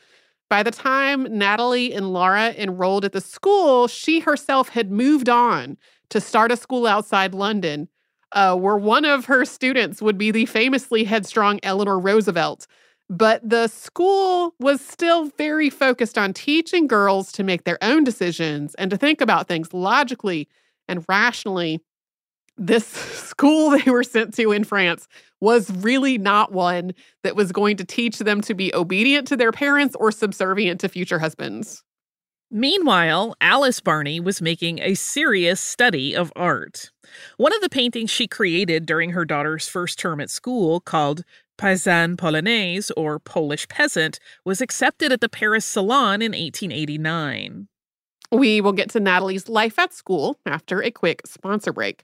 By 0.49 0.63
the 0.63 0.71
time 0.71 1.23
Natalie 1.37 1.93
and 1.93 2.13
Laura 2.13 2.53
enrolled 2.57 3.05
at 3.05 3.11
the 3.11 3.21
school, 3.21 3.87
she 3.87 4.19
herself 4.19 4.69
had 4.69 4.91
moved 4.91 5.27
on 5.27 5.77
to 6.09 6.21
start 6.21 6.51
a 6.51 6.57
school 6.57 6.85
outside 6.87 7.33
London, 7.33 7.89
uh, 8.33 8.55
where 8.55 8.77
one 8.77 9.05
of 9.05 9.25
her 9.25 9.45
students 9.45 10.01
would 10.01 10.17
be 10.17 10.31
the 10.31 10.45
famously 10.45 11.03
headstrong 11.03 11.59
Eleanor 11.63 11.99
Roosevelt. 11.99 12.67
But 13.09 13.47
the 13.47 13.67
school 13.67 14.55
was 14.59 14.79
still 14.79 15.25
very 15.37 15.69
focused 15.69 16.17
on 16.17 16.33
teaching 16.33 16.87
girls 16.87 17.31
to 17.33 17.43
make 17.43 17.63
their 17.63 17.83
own 17.83 18.03
decisions 18.03 18.75
and 18.75 18.89
to 18.91 18.97
think 18.97 19.21
about 19.21 19.47
things 19.47 19.73
logically 19.73 20.47
and 20.87 21.03
rationally 21.09 21.81
this 22.57 22.85
school 22.87 23.71
they 23.71 23.89
were 23.89 24.03
sent 24.03 24.33
to 24.35 24.51
in 24.51 24.63
France 24.63 25.07
was 25.41 25.69
really 25.71 26.17
not 26.17 26.51
one 26.51 26.93
that 27.23 27.35
was 27.35 27.51
going 27.51 27.77
to 27.77 27.83
teach 27.83 28.19
them 28.19 28.41
to 28.41 28.53
be 28.53 28.73
obedient 28.73 29.27
to 29.27 29.37
their 29.37 29.51
parents 29.51 29.95
or 29.99 30.11
subservient 30.11 30.79
to 30.81 30.87
future 30.87 31.19
husbands. 31.19 31.83
Meanwhile, 32.55 33.35
Alice 33.41 33.79
Barney 33.79 34.19
was 34.19 34.39
making 34.39 34.79
a 34.79 34.93
serious 34.93 35.59
study 35.59 36.15
of 36.15 36.31
art. 36.35 36.91
One 37.37 37.51
of 37.51 37.61
the 37.61 37.69
paintings 37.69 38.11
she 38.11 38.27
created 38.27 38.85
during 38.85 39.09
her 39.09 39.25
daughter's 39.25 39.67
first 39.67 39.97
term 39.97 40.21
at 40.21 40.29
school, 40.29 40.79
called 40.79 41.23
Paysanne 41.57 42.15
Polonaise, 42.15 42.91
or 42.95 43.17
Polish 43.17 43.67
Peasant, 43.69 44.19
was 44.45 44.61
accepted 44.61 45.11
at 45.11 45.19
the 45.19 45.29
Paris 45.29 45.65
Salon 45.65 46.21
in 46.21 46.31
1889. 46.31 47.67
We 48.31 48.61
will 48.61 48.71
get 48.71 48.91
to 48.91 48.99
Natalie's 48.99 49.49
life 49.49 49.79
at 49.79 49.91
school 49.91 50.37
after 50.45 50.83
a 50.83 50.91
quick 50.91 51.25
sponsor 51.25 51.73
break. 51.73 52.03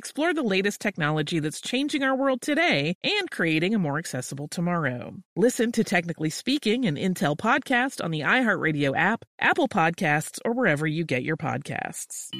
explore 0.00 0.32
the 0.32 0.42
latest 0.42 0.80
technology 0.80 1.40
that's 1.40 1.60
changing 1.60 2.02
our 2.02 2.16
world 2.16 2.40
today 2.40 2.96
and 3.04 3.30
creating 3.30 3.74
a 3.74 3.78
more 3.78 3.98
accessible 3.98 4.48
tomorrow. 4.48 5.12
Listen 5.36 5.70
to 5.72 5.84
Technically 5.84 6.30
Speaking, 6.30 6.86
an 6.86 6.96
Intel 6.96 7.36
podcast 7.36 8.02
on 8.02 8.10
the 8.10 8.20
iHeartRadio 8.20 8.96
app, 8.96 9.26
Apple 9.38 9.68
Podcasts, 9.68 10.38
or 10.42 10.54
wherever 10.54 10.86
you 10.86 11.04
get 11.04 11.22
your 11.22 11.36
podcasts. 11.36 12.30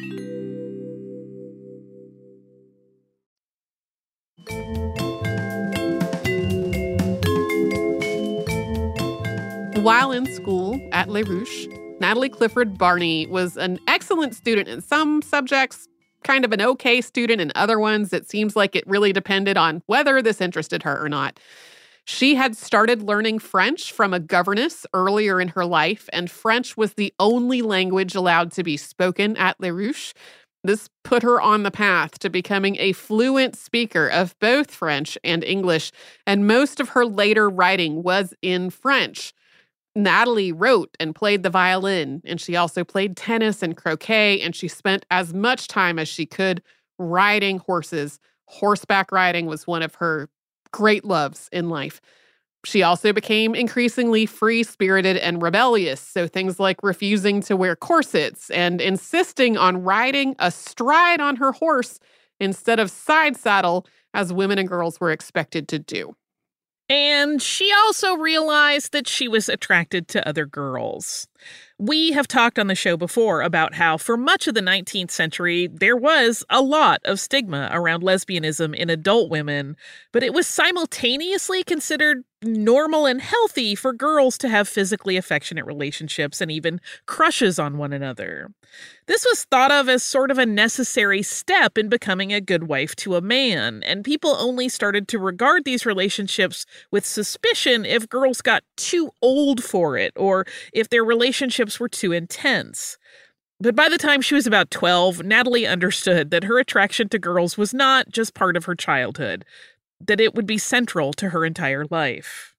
While 9.83 10.13
in 10.13 10.25
school 10.33 10.81
at 10.93 11.11
Les 11.11 11.25
Ruches, 11.25 12.01
Natalie 12.01 12.31
Clifford 12.31 12.79
Barney 12.79 13.27
was 13.27 13.59
an 13.59 13.79
excellent 13.87 14.35
student 14.35 14.67
in 14.67 14.81
some 14.81 15.21
subjects, 15.21 15.87
kind 16.25 16.45
of 16.45 16.53
an 16.53 16.61
okay 16.61 17.01
student 17.01 17.41
and 17.41 17.53
other 17.55 17.79
ones. 17.79 18.13
It 18.13 18.29
seems 18.29 18.57
like 18.57 18.77
it 18.77 18.87
really 18.87 19.13
depended 19.13 19.57
on 19.57 19.83
whether 19.87 20.21
this 20.23 20.41
interested 20.41 20.83
her 20.83 21.03
or 21.03 21.09
not. 21.09 21.39
She 22.05 22.35
had 22.35 22.57
started 22.57 23.03
learning 23.03 23.39
French 23.39 23.93
from 23.93 24.13
a 24.13 24.21
governess 24.21 24.87
earlier 24.95 25.41
in 25.41 25.49
her 25.49 25.65
life, 25.65 26.09
and 26.13 26.31
French 26.31 26.77
was 26.77 26.95
the 26.95 27.15
only 27.21 27.63
language 27.63 28.15
allowed 28.15 28.53
to 28.53 28.65
be 28.65 28.77
spoken 28.77 29.37
at 29.37 29.61
Les 29.61 29.71
Ruches. 29.71 30.13
This 30.63 30.89
put 31.05 31.23
her 31.23 31.41
on 31.41 31.63
the 31.63 31.71
path 31.71 32.19
to 32.19 32.29
becoming 32.29 32.77
a 32.79 32.93
fluent 32.93 33.57
speaker 33.57 34.07
of 34.09 34.39
both 34.41 34.71
French 34.75 35.17
and 35.25 35.43
English, 35.43 35.93
and 36.27 36.47
most 36.47 36.81
of 36.81 36.91
her 36.91 37.07
later 37.07 37.49
writing 37.49 38.03
was 38.03 38.35
in 38.43 38.71
French. 38.71 39.33
Natalie 39.97 40.53
wrote 40.53 40.97
and 41.01 41.15
played 41.15 41.43
the 41.43 41.51
violin, 41.51 42.23
and 42.25 42.41
she 42.41 42.57
also 42.57 42.85
played 42.85 43.17
tennis 43.17 43.63
and 43.63 43.77
croquet, 43.77 44.41
and 44.41 44.55
she 44.55 44.69
spent 44.69 45.05
as 45.11 45.35
much 45.35 45.69
time 45.69 45.99
as 45.99 46.09
she 46.09 46.27
could 46.27 46.63
riding 46.99 47.59
horses. 47.59 48.19
Horseback 48.47 49.11
riding 49.11 49.47
was 49.47 49.67
one 49.67 49.83
of 49.83 49.97
her 49.97 50.29
great 50.73 51.05
loves 51.05 51.49
in 51.53 51.69
life. 51.69 52.01
She 52.65 52.83
also 52.83 53.13
became 53.13 53.55
increasingly 53.55 54.27
free 54.27 54.63
spirited 54.63 55.17
and 55.17 55.41
rebellious. 55.41 56.01
So, 56.01 56.29
things 56.29 56.61
like 56.61 56.83
refusing 56.83 57.41
to 57.43 57.57
wear 57.57 57.75
corsets 57.75 58.51
and 58.51 58.81
insisting 58.81 59.57
on 59.57 59.83
riding 59.83 60.37
astride 60.39 61.21
on 61.21 61.37
her 61.37 61.53
horse 61.53 61.99
instead 62.39 62.79
of 62.79 62.91
side 62.91 63.37
saddle, 63.37 63.87
as 64.13 64.33
women 64.33 64.59
and 64.59 64.69
girls 64.69 65.01
were 65.01 65.11
expected 65.11 65.69
to 65.69 65.79
do. 65.79 66.15
And 66.91 67.41
she 67.41 67.73
also 67.73 68.17
realized 68.17 68.93
that 68.93 69.09
she 69.09 69.29
was 69.29 69.49
attracted 69.49 70.09
to 70.09 70.29
other 70.29 70.45
girls. 70.45 71.29
We 71.79 72.13
have 72.13 72.29
talked 72.29 72.59
on 72.59 72.67
the 72.67 72.75
show 72.75 72.97
before 72.97 73.41
about 73.41 73.75
how, 73.75 73.97
for 73.97 74.17
much 74.17 74.47
of 74.47 74.55
the 74.55 74.61
19th 74.61 75.11
century, 75.11 75.67
there 75.73 75.97
was 75.97 76.45
a 76.51 76.61
lot 76.61 77.01
of 77.05 77.19
stigma 77.19 77.71
around 77.73 78.03
lesbianism 78.03 78.75
in 78.77 78.91
adult 78.91 79.31
women, 79.31 79.77
but 80.13 80.23
it 80.23 80.35
was 80.35 80.47
simultaneously 80.47 81.65
considered 81.65 82.25
normal 82.43 83.07
and 83.07 83.21
healthy 83.21 83.75
for 83.75 83.93
girls 83.93 84.39
to 84.39 84.49
have 84.49 84.69
physically 84.69 85.17
affectionate 85.17 85.67
relationships 85.67 86.41
and 86.41 86.51
even 86.51 86.81
crushes 87.07 87.59
on 87.59 87.77
one 87.77 87.93
another. 87.93 88.51
This 89.07 89.27
was 89.29 89.45
thought 89.45 89.73
of 89.73 89.89
as 89.89 90.03
sort 90.03 90.31
of 90.31 90.39
a 90.39 90.47
necessary 90.47 91.23
step 91.23 91.77
in 91.77 91.89
becoming 91.89 92.33
a 92.33 92.41
good 92.41 92.65
wife 92.65 92.95
to 92.97 93.17
a 93.17 93.21
man, 93.21 93.83
and 93.83 94.05
people 94.05 94.37
only 94.39 94.69
started 94.69 95.09
to 95.09 95.19
regard 95.19 95.65
these 95.65 95.85
relationships 95.85 96.65
with 96.91 97.05
suspicion 97.05 97.85
if 97.85 98.09
girls 98.09 98.41
got 98.41 98.63
too 98.77 99.11
old 99.21 99.63
for 99.63 99.97
it 99.97 100.13
or 100.17 100.47
if 100.73 100.89
their 100.89 101.05
relationships 101.31 101.79
were 101.79 101.89
too 101.89 102.11
intense. 102.11 102.99
But 103.61 103.77
by 103.77 103.89
the 103.89 103.99
time 103.99 104.21
she 104.21 104.35
was 104.35 104.49
about 104.49 104.73
12, 104.73 105.23
Natalie 105.23 105.65
understood 105.65 106.33
that 106.33 106.43
her 106.43 106.59
attraction 106.59 107.09
to 107.11 107.21
girls 107.21 107.57
was 107.57 107.73
not 107.73 108.09
just 108.09 108.35
part 108.35 108.57
of 108.57 108.65
her 108.65 108.75
childhood 108.75 109.45
that 110.05 110.21
it 110.21 110.35
would 110.35 110.47
be 110.47 110.59
central 110.59 111.13
to 111.13 111.29
her 111.29 111.45
entire 111.45 111.85
life. 111.89 112.57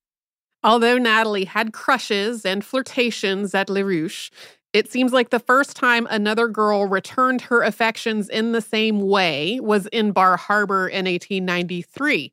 Although 0.64 1.00
Natalie 1.00 1.46
had 1.46 1.74
crushes 1.74 2.46
and 2.46 2.64
flirtations 2.64 3.54
at 3.54 3.70
Les 3.70 3.82
Ruches, 3.82 4.30
it 4.72 4.90
seems 4.90 5.12
like 5.12 5.32
the 5.32 5.40
first 5.40 5.76
time 5.76 6.08
another 6.10 6.48
girl 6.48 6.86
returned 6.86 7.42
her 7.42 7.64
affections 7.64 8.30
in 8.30 8.54
the 8.54 8.62
same 8.62 9.02
way 9.02 9.60
was 9.60 9.88
in 9.88 10.12
Bar 10.12 10.38
Harbor 10.38 10.88
in 10.88 11.06
1893. 11.06 12.32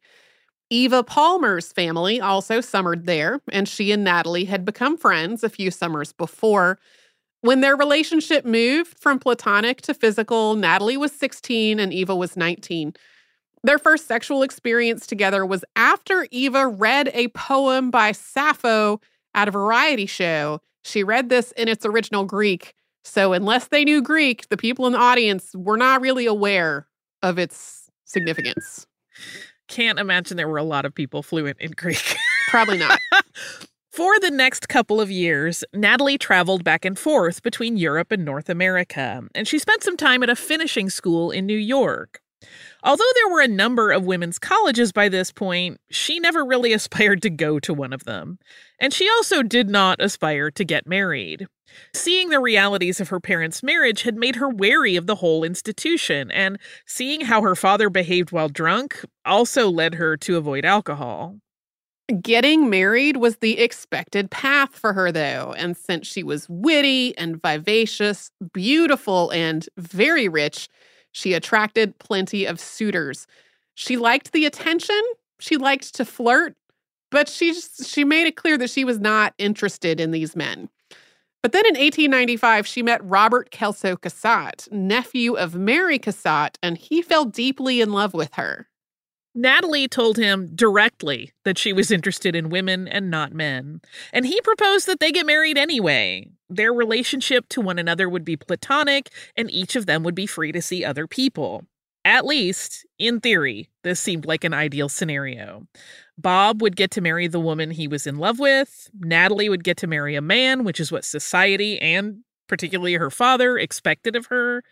Eva 0.71 1.03
Palmer's 1.03 1.73
family 1.73 2.21
also 2.21 2.61
summered 2.61 3.07
there, 3.07 3.41
and 3.51 3.67
she 3.67 3.91
and 3.91 4.05
Natalie 4.05 4.45
had 4.45 4.65
become 4.65 4.97
friends 4.97 5.43
a 5.43 5.49
few 5.49 5.71
summers 5.71 6.13
before. 6.13 6.79
When 7.41 7.61
their 7.61 7.77
relationship 7.77 8.45
moved 8.45 8.99
from 8.99 9.19
platonic 9.19 9.81
to 9.83 9.95
physical, 9.95 10.57
Natalie 10.57 10.97
was 10.97 11.13
16 11.13 11.81
and 11.81 11.93
Eva 11.93 12.15
was 12.15 12.37
19. 12.37 12.95
Their 13.63 13.79
first 13.79 14.07
sexual 14.07 14.43
experience 14.43 15.07
together 15.07 15.47
was 15.47 15.65
after 15.75 16.27
Eva 16.31 16.69
read 16.69 17.11
a 17.15 17.29
poem 17.29 17.91
by 17.91 18.13
Sappho 18.13 19.01
at 19.35 19.49
a 19.49 19.53
variety 19.53 20.07
show. 20.07 20.61
She 20.85 21.03
read 21.03 21.29
this 21.29 21.53
in 21.53 21.69
its 21.69 21.87
original 21.87 22.25
Greek. 22.25 22.75
So, 23.05 23.33
unless 23.33 23.69
they 23.69 23.85
knew 23.85 24.03
Greek, 24.03 24.49
the 24.49 24.57
people 24.57 24.87
in 24.87 24.93
the 24.93 24.99
audience 24.99 25.53
were 25.55 25.77
not 25.77 26.03
really 26.03 26.27
aware 26.27 26.87
of 27.23 27.39
its 27.39 27.91
significance. 28.05 28.87
Can't 29.69 29.99
imagine 29.99 30.37
there 30.37 30.49
were 30.49 30.59
a 30.59 30.65
lot 30.65 30.85
of 30.85 30.95
people 30.95 31.23
fluent 31.23 31.59
in 31.61 31.73
Greek. 31.73 32.17
Probably 32.49 32.79
not. 32.79 32.99
For 33.91 34.19
the 34.21 34.31
next 34.31 34.69
couple 34.69 35.01
of 35.01 35.11
years, 35.11 35.65
Natalie 35.75 36.19
traveled 36.19 36.63
back 36.63 36.85
and 36.85 36.97
forth 36.99 37.43
between 37.43 37.77
Europe 37.77 38.13
and 38.13 38.25
North 38.25 38.49
America, 38.49 39.25
and 39.35 39.49
she 39.49 39.59
spent 39.59 39.83
some 39.83 39.97
time 39.97 40.23
at 40.23 40.31
a 40.31 40.37
finishing 40.37 40.89
school 40.89 41.31
in 41.31 41.47
New 41.47 41.57
York. 41.57 42.21
Although 42.85 43.11
there 43.15 43.33
were 43.33 43.41
a 43.41 43.49
number 43.49 43.91
of 43.91 44.05
women's 44.05 44.39
colleges 44.39 44.93
by 44.93 45.09
this 45.09 45.33
point, 45.33 45.81
she 45.91 46.21
never 46.21 46.45
really 46.45 46.73
aspired 46.75 47.23
to 47.23 47.31
go 47.31 47.59
to 47.59 47.75
one 47.75 47.93
of 47.93 48.05
them. 48.05 48.39
And 48.79 48.93
she 48.93 49.09
also 49.09 49.43
did 49.43 49.69
not 49.69 50.01
aspire 50.01 50.51
to 50.53 50.65
get 50.65 50.87
married. 50.87 51.49
Seeing 51.95 52.31
the 52.31 52.41
realities 52.41 53.01
of 53.01 53.09
her 53.09 53.21
parents' 53.21 53.63
marriage 53.63 54.03
had 54.03 54.17
made 54.17 54.37
her 54.37 54.49
wary 54.49 54.97
of 54.97 55.07
the 55.07 55.17
whole 55.17 55.45
institution, 55.45 56.31
and 56.31 56.59
seeing 56.87 57.23
how 57.23 57.43
her 57.43 57.55
father 57.55 57.91
behaved 57.91 58.33
while 58.33 58.49
drunk 58.49 59.05
also 59.25 59.71
led 59.71 59.95
her 59.95 60.17
to 60.19 60.37
avoid 60.37 60.65
alcohol. 60.65 61.37
Getting 62.23 62.71
married 62.71 63.19
was 63.19 63.37
the 63.37 63.59
expected 63.59 64.31
path 64.31 64.75
for 64.75 64.95
her, 64.95 65.13
though, 65.13 65.55
and 65.59 65.77
since 65.77 66.07
she 66.07 66.23
was 66.23 66.49
witty 66.49 67.17
and 67.19 67.41
vivacious, 67.41 68.31
beautiful, 68.55 69.31
and 69.31 69.69
very 69.77 70.27
rich, 70.27 70.69
she 71.13 71.35
attracted 71.35 71.99
plenty 71.99 72.47
of 72.47 72.61
suitors. 72.61 73.27
She 73.75 73.99
liked 73.99 74.33
the 74.33 74.47
attention, 74.47 75.01
she 75.39 75.59
liked 75.59 75.95
to 75.97 76.05
flirt, 76.07 76.57
but 77.11 77.29
she 77.29 77.53
she 77.55 78.05
made 78.05 78.27
it 78.27 78.37
clear 78.37 78.57
that 78.57 78.71
she 78.71 78.85
was 78.85 78.99
not 78.99 79.35
interested 79.37 80.01
in 80.01 80.11
these 80.11 80.35
men. 80.35 80.71
But 81.43 81.53
then 81.53 81.67
in 81.67 81.75
1895, 81.75 82.67
she 82.67 82.83
met 82.83 83.05
Robert 83.05 83.51
Kelso 83.51 83.97
Cassatt, 83.97 84.71
nephew 84.73 85.35
of 85.35 85.55
Mary 85.55 85.99
Cassatt, 85.99 86.57
and 86.63 86.77
he 86.77 87.01
fell 87.01 87.25
deeply 87.25 87.81
in 87.81 87.93
love 87.93 88.13
with 88.13 88.35
her. 88.35 88.69
Natalie 89.35 89.87
told 89.87 90.17
him 90.17 90.51
directly 90.55 91.33
that 91.45 91.59
she 91.59 91.73
was 91.73 91.93
interested 91.93 92.35
in 92.35 92.49
women 92.49 92.89
and 92.89 93.09
not 93.09 93.33
men, 93.33 93.81
and 94.13 94.27
he 94.27 94.41
proposed 94.41 94.89
that 94.89 94.99
they 94.99 95.13
get 95.13 95.27
married 95.27 95.57
anyway. 95.57 96.29
Their 96.51 96.73
relationship 96.73 97.49
to 97.51 97.61
one 97.61 97.79
another 97.79 98.09
would 98.09 98.25
be 98.25 98.37
platonic, 98.37 99.11
and 99.37 99.49
each 99.49 99.77
of 99.77 99.87
them 99.87 100.03
would 100.03 100.17
be 100.17 100.27
free 100.27 100.51
to 100.51 100.63
see 100.63 100.85
other 100.85 101.07
people. 101.07 101.65
At 102.05 102.27
least, 102.27 102.85
in 102.99 103.21
theory, 103.21 103.69
this 103.85 104.01
seemed 104.01 104.27
like 104.27 104.43
an 104.43 104.55
ideal 104.55 104.89
scenario. 104.89 105.69
Bob 106.19 106.61
would 106.61 106.77
get 106.77 106.91
to 106.91 107.01
marry 107.01 107.29
the 107.29 107.41
woman 107.41 107.71
he 107.71 107.89
was 107.89 108.07
in 108.07 108.19
love 108.19 108.39
with. 108.39 108.91
Natalie 108.99 109.49
would 109.49 109.65
get 109.65 109.77
to 109.79 109.87
marry 109.87 110.17
a 110.17 110.21
man, 110.21 110.65
which 110.65 110.81
is 110.81 110.93
what 110.93 111.05
society 111.05 111.81
and 111.81 112.25
particularly 112.49 112.95
her 112.95 113.11
father, 113.11 113.57
expected 113.57 114.17
of 114.17 114.27
her. 114.27 114.65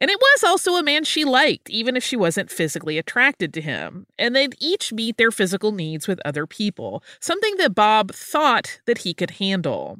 And 0.00 0.10
it 0.10 0.18
was 0.18 0.42
also 0.42 0.74
a 0.74 0.82
man 0.82 1.04
she 1.04 1.24
liked, 1.24 1.70
even 1.70 1.96
if 1.96 2.02
she 2.02 2.16
wasn't 2.16 2.50
physically 2.50 2.98
attracted 2.98 3.54
to 3.54 3.60
him. 3.60 4.06
And 4.18 4.34
they'd 4.34 4.56
each 4.58 4.92
meet 4.92 5.18
their 5.18 5.30
physical 5.30 5.70
needs 5.70 6.08
with 6.08 6.20
other 6.24 6.46
people, 6.46 7.04
something 7.20 7.56
that 7.58 7.74
Bob 7.74 8.12
thought 8.12 8.80
that 8.86 8.98
he 8.98 9.14
could 9.14 9.32
handle. 9.32 9.98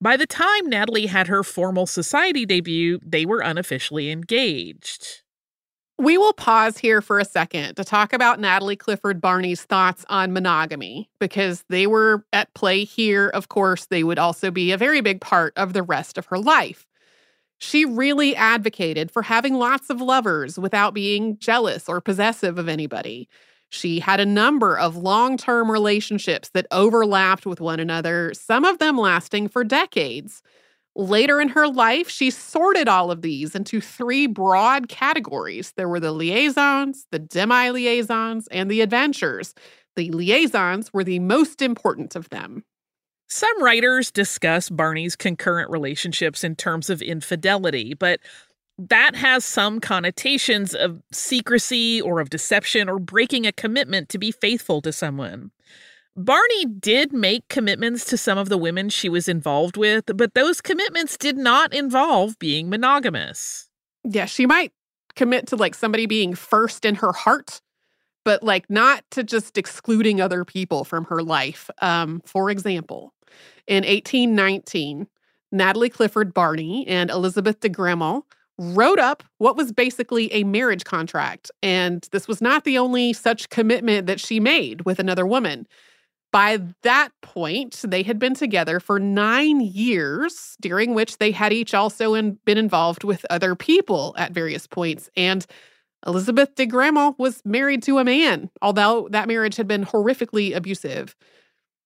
By 0.00 0.16
the 0.16 0.26
time 0.26 0.66
Natalie 0.66 1.06
had 1.06 1.26
her 1.26 1.42
formal 1.42 1.86
society 1.86 2.46
debut, 2.46 3.00
they 3.04 3.26
were 3.26 3.40
unofficially 3.40 4.10
engaged. 4.10 5.22
We 6.00 6.16
will 6.16 6.32
pause 6.32 6.78
here 6.78 7.02
for 7.02 7.18
a 7.18 7.24
second 7.24 7.74
to 7.74 7.82
talk 7.82 8.12
about 8.12 8.38
Natalie 8.38 8.76
Clifford 8.76 9.20
Barney's 9.20 9.64
thoughts 9.64 10.04
on 10.08 10.32
monogamy 10.32 11.10
because 11.18 11.64
they 11.68 11.88
were 11.88 12.24
at 12.32 12.54
play 12.54 12.84
here. 12.84 13.28
Of 13.28 13.48
course, 13.48 13.86
they 13.86 14.04
would 14.04 14.18
also 14.18 14.52
be 14.52 14.70
a 14.70 14.76
very 14.76 15.00
big 15.00 15.20
part 15.20 15.52
of 15.56 15.72
the 15.72 15.82
rest 15.82 16.16
of 16.16 16.26
her 16.26 16.38
life. 16.38 16.86
She 17.58 17.84
really 17.84 18.36
advocated 18.36 19.10
for 19.10 19.22
having 19.22 19.54
lots 19.54 19.90
of 19.90 20.00
lovers 20.00 20.56
without 20.56 20.94
being 20.94 21.36
jealous 21.38 21.88
or 21.88 22.00
possessive 22.00 22.58
of 22.58 22.68
anybody. 22.68 23.28
She 23.68 23.98
had 23.98 24.20
a 24.20 24.26
number 24.26 24.78
of 24.78 24.96
long 24.96 25.36
term 25.36 25.68
relationships 25.68 26.50
that 26.50 26.68
overlapped 26.70 27.44
with 27.44 27.60
one 27.60 27.80
another, 27.80 28.32
some 28.34 28.64
of 28.64 28.78
them 28.78 28.96
lasting 28.96 29.48
for 29.48 29.64
decades. 29.64 30.42
Later 30.98 31.40
in 31.40 31.50
her 31.50 31.68
life, 31.68 32.08
she 32.08 32.28
sorted 32.28 32.88
all 32.88 33.12
of 33.12 33.22
these 33.22 33.54
into 33.54 33.80
three 33.80 34.26
broad 34.26 34.88
categories. 34.88 35.72
There 35.76 35.88
were 35.88 36.00
the 36.00 36.10
liaisons, 36.10 37.06
the 37.12 37.20
demi 37.20 37.70
liaisons, 37.70 38.48
and 38.48 38.68
the 38.68 38.80
adventures. 38.80 39.54
The 39.94 40.10
liaisons 40.10 40.92
were 40.92 41.04
the 41.04 41.20
most 41.20 41.62
important 41.62 42.16
of 42.16 42.28
them. 42.30 42.64
Some 43.28 43.62
writers 43.62 44.10
discuss 44.10 44.70
Barney's 44.70 45.14
concurrent 45.14 45.70
relationships 45.70 46.42
in 46.42 46.56
terms 46.56 46.90
of 46.90 47.00
infidelity, 47.00 47.94
but 47.94 48.18
that 48.76 49.14
has 49.14 49.44
some 49.44 49.78
connotations 49.78 50.74
of 50.74 51.00
secrecy 51.12 52.00
or 52.00 52.18
of 52.18 52.30
deception 52.30 52.88
or 52.88 52.98
breaking 52.98 53.46
a 53.46 53.52
commitment 53.52 54.08
to 54.08 54.18
be 54.18 54.32
faithful 54.32 54.82
to 54.82 54.92
someone. 54.92 55.52
Barney 56.18 56.64
did 56.64 57.12
make 57.12 57.46
commitments 57.46 58.04
to 58.06 58.16
some 58.16 58.38
of 58.38 58.48
the 58.48 58.58
women 58.58 58.88
she 58.88 59.08
was 59.08 59.28
involved 59.28 59.76
with, 59.76 60.06
but 60.16 60.34
those 60.34 60.60
commitments 60.60 61.16
did 61.16 61.38
not 61.38 61.72
involve 61.72 62.36
being 62.40 62.68
monogamous. 62.68 63.68
Yeah, 64.02 64.24
she 64.24 64.44
might 64.44 64.72
commit 65.14 65.46
to 65.46 65.56
like 65.56 65.76
somebody 65.76 66.06
being 66.06 66.34
first 66.34 66.84
in 66.84 66.96
her 66.96 67.12
heart, 67.12 67.60
but 68.24 68.42
like 68.42 68.68
not 68.68 69.04
to 69.12 69.22
just 69.22 69.56
excluding 69.56 70.20
other 70.20 70.44
people 70.44 70.82
from 70.82 71.04
her 71.04 71.22
life. 71.22 71.70
Um, 71.80 72.20
for 72.26 72.50
example, 72.50 73.14
in 73.68 73.84
1819, 73.84 75.06
Natalie 75.52 75.88
Clifford 75.88 76.34
Barney 76.34 76.84
and 76.88 77.10
Elisabeth 77.10 77.60
de 77.60 77.68
Gramont 77.68 78.24
wrote 78.58 78.98
up 78.98 79.22
what 79.38 79.56
was 79.56 79.70
basically 79.70 80.32
a 80.32 80.42
marriage 80.42 80.82
contract. 80.82 81.52
And 81.62 82.08
this 82.10 82.26
was 82.26 82.42
not 82.42 82.64
the 82.64 82.76
only 82.76 83.12
such 83.12 83.50
commitment 83.50 84.08
that 84.08 84.18
she 84.18 84.40
made 84.40 84.84
with 84.84 84.98
another 84.98 85.24
woman. 85.24 85.68
By 86.30 86.60
that 86.82 87.10
point, 87.22 87.80
they 87.86 88.02
had 88.02 88.18
been 88.18 88.34
together 88.34 88.80
for 88.80 89.00
nine 89.00 89.60
years, 89.60 90.56
during 90.60 90.94
which 90.94 91.18
they 91.18 91.30
had 91.30 91.52
each 91.52 91.72
also 91.72 92.14
in, 92.14 92.38
been 92.44 92.58
involved 92.58 93.02
with 93.02 93.24
other 93.30 93.54
people 93.54 94.14
at 94.18 94.32
various 94.32 94.66
points. 94.66 95.08
And 95.16 95.46
Elisabeth 96.06 96.54
de 96.54 96.66
Gramont 96.66 97.18
was 97.18 97.42
married 97.44 97.82
to 97.84 97.98
a 97.98 98.04
man, 98.04 98.50
although 98.60 99.08
that 99.10 99.26
marriage 99.26 99.56
had 99.56 99.66
been 99.66 99.86
horrifically 99.86 100.54
abusive. 100.54 101.16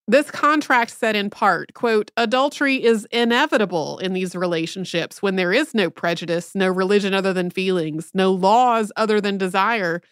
This 0.08 0.30
contract 0.30 0.90
said 0.90 1.14
in 1.14 1.30
part, 1.30 1.74
quote, 1.74 2.10
adultery 2.16 2.82
is 2.82 3.06
inevitable 3.12 3.98
in 3.98 4.12
these 4.12 4.34
relationships 4.34 5.22
when 5.22 5.36
there 5.36 5.52
is 5.52 5.74
no 5.74 5.90
prejudice, 5.90 6.56
no 6.56 6.68
religion 6.68 7.14
other 7.14 7.32
than 7.32 7.50
feelings, 7.50 8.10
no 8.12 8.32
laws 8.32 8.90
other 8.96 9.20
than 9.20 9.38
desire, 9.38 10.02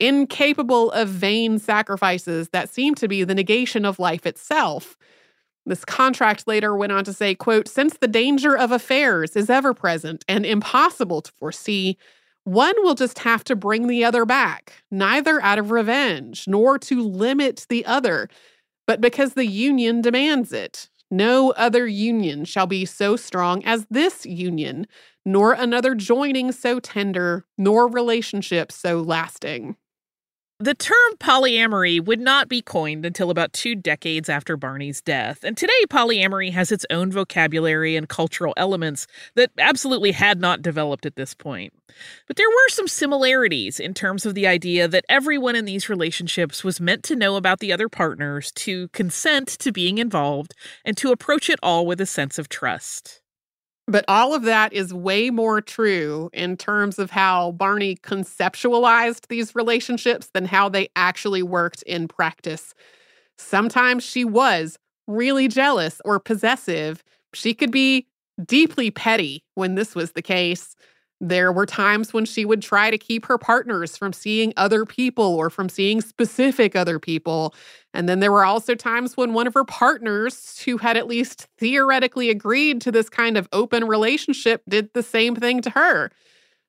incapable 0.00 0.90
of 0.92 1.08
vain 1.08 1.58
sacrifices 1.58 2.48
that 2.50 2.68
seem 2.68 2.94
to 2.96 3.08
be 3.08 3.24
the 3.24 3.34
negation 3.34 3.84
of 3.84 3.98
life 3.98 4.26
itself. 4.26 4.96
This 5.66 5.84
contract 5.84 6.46
later 6.46 6.74
went 6.76 6.92
on 6.92 7.04
to 7.04 7.12
say, 7.12 7.34
quote, 7.34 7.68
since 7.68 7.98
the 7.98 8.08
danger 8.08 8.56
of 8.56 8.72
affairs 8.72 9.36
is 9.36 9.50
ever 9.50 9.74
present 9.74 10.24
and 10.28 10.46
impossible 10.46 11.20
to 11.22 11.32
foresee, 11.32 11.98
one 12.44 12.74
will 12.78 12.94
just 12.94 13.18
have 13.18 13.44
to 13.44 13.54
bring 13.54 13.86
the 13.86 14.04
other 14.04 14.24
back, 14.24 14.82
neither 14.90 15.42
out 15.42 15.58
of 15.58 15.70
revenge 15.70 16.46
nor 16.48 16.78
to 16.78 17.02
limit 17.02 17.66
the 17.68 17.84
other, 17.84 18.28
but 18.86 19.02
because 19.02 19.34
the 19.34 19.46
union 19.46 20.00
demands 20.00 20.52
it. 20.52 20.88
No 21.10 21.50
other 21.52 21.86
union 21.86 22.44
shall 22.44 22.66
be 22.66 22.84
so 22.84 23.16
strong 23.16 23.64
as 23.64 23.86
this 23.90 24.24
union, 24.24 24.86
nor 25.26 25.52
another 25.52 25.94
joining 25.94 26.52
so 26.52 26.80
tender, 26.80 27.44
nor 27.58 27.86
relationship 27.88 28.72
so 28.72 29.00
lasting. 29.00 29.76
The 30.60 30.74
term 30.74 31.16
polyamory 31.20 32.04
would 32.04 32.18
not 32.18 32.48
be 32.48 32.62
coined 32.62 33.06
until 33.06 33.30
about 33.30 33.52
two 33.52 33.76
decades 33.76 34.28
after 34.28 34.56
Barney's 34.56 35.00
death, 35.00 35.44
and 35.44 35.56
today 35.56 35.84
polyamory 35.88 36.50
has 36.50 36.72
its 36.72 36.84
own 36.90 37.12
vocabulary 37.12 37.94
and 37.94 38.08
cultural 38.08 38.54
elements 38.56 39.06
that 39.36 39.52
absolutely 39.56 40.10
had 40.10 40.40
not 40.40 40.60
developed 40.60 41.06
at 41.06 41.14
this 41.14 41.32
point. 41.32 41.72
But 42.26 42.34
there 42.34 42.48
were 42.48 42.68
some 42.70 42.88
similarities 42.88 43.78
in 43.78 43.94
terms 43.94 44.26
of 44.26 44.34
the 44.34 44.48
idea 44.48 44.88
that 44.88 45.04
everyone 45.08 45.54
in 45.54 45.64
these 45.64 45.88
relationships 45.88 46.64
was 46.64 46.80
meant 46.80 47.04
to 47.04 47.14
know 47.14 47.36
about 47.36 47.60
the 47.60 47.72
other 47.72 47.88
partners, 47.88 48.50
to 48.56 48.88
consent 48.88 49.46
to 49.60 49.70
being 49.70 49.98
involved, 49.98 50.54
and 50.84 50.96
to 50.96 51.12
approach 51.12 51.48
it 51.48 51.60
all 51.62 51.86
with 51.86 52.00
a 52.00 52.06
sense 52.06 52.36
of 52.36 52.48
trust. 52.48 53.20
But 53.88 54.04
all 54.06 54.34
of 54.34 54.42
that 54.42 54.74
is 54.74 54.92
way 54.92 55.30
more 55.30 55.62
true 55.62 56.28
in 56.34 56.58
terms 56.58 56.98
of 56.98 57.10
how 57.10 57.52
Barney 57.52 57.96
conceptualized 57.96 59.28
these 59.28 59.54
relationships 59.54 60.28
than 60.34 60.44
how 60.44 60.68
they 60.68 60.90
actually 60.94 61.42
worked 61.42 61.82
in 61.84 62.06
practice. 62.06 62.74
Sometimes 63.38 64.04
she 64.04 64.26
was 64.26 64.78
really 65.06 65.48
jealous 65.48 66.02
or 66.04 66.20
possessive. 66.20 67.02
She 67.32 67.54
could 67.54 67.70
be 67.70 68.06
deeply 68.44 68.90
petty 68.90 69.42
when 69.54 69.74
this 69.74 69.94
was 69.94 70.12
the 70.12 70.22
case. 70.22 70.76
There 71.20 71.52
were 71.52 71.66
times 71.66 72.12
when 72.12 72.24
she 72.24 72.44
would 72.44 72.62
try 72.62 72.90
to 72.90 72.98
keep 72.98 73.26
her 73.26 73.38
partners 73.38 73.96
from 73.96 74.12
seeing 74.12 74.52
other 74.56 74.84
people 74.84 75.34
or 75.34 75.50
from 75.50 75.68
seeing 75.68 76.00
specific 76.00 76.76
other 76.76 77.00
people. 77.00 77.54
And 77.92 78.08
then 78.08 78.20
there 78.20 78.30
were 78.30 78.44
also 78.44 78.76
times 78.76 79.16
when 79.16 79.32
one 79.32 79.48
of 79.48 79.54
her 79.54 79.64
partners, 79.64 80.60
who 80.60 80.76
had 80.76 80.96
at 80.96 81.08
least 81.08 81.48
theoretically 81.58 82.30
agreed 82.30 82.80
to 82.82 82.92
this 82.92 83.08
kind 83.08 83.36
of 83.36 83.48
open 83.52 83.84
relationship, 83.84 84.62
did 84.68 84.90
the 84.94 85.02
same 85.02 85.34
thing 85.34 85.60
to 85.62 85.70
her. 85.70 86.12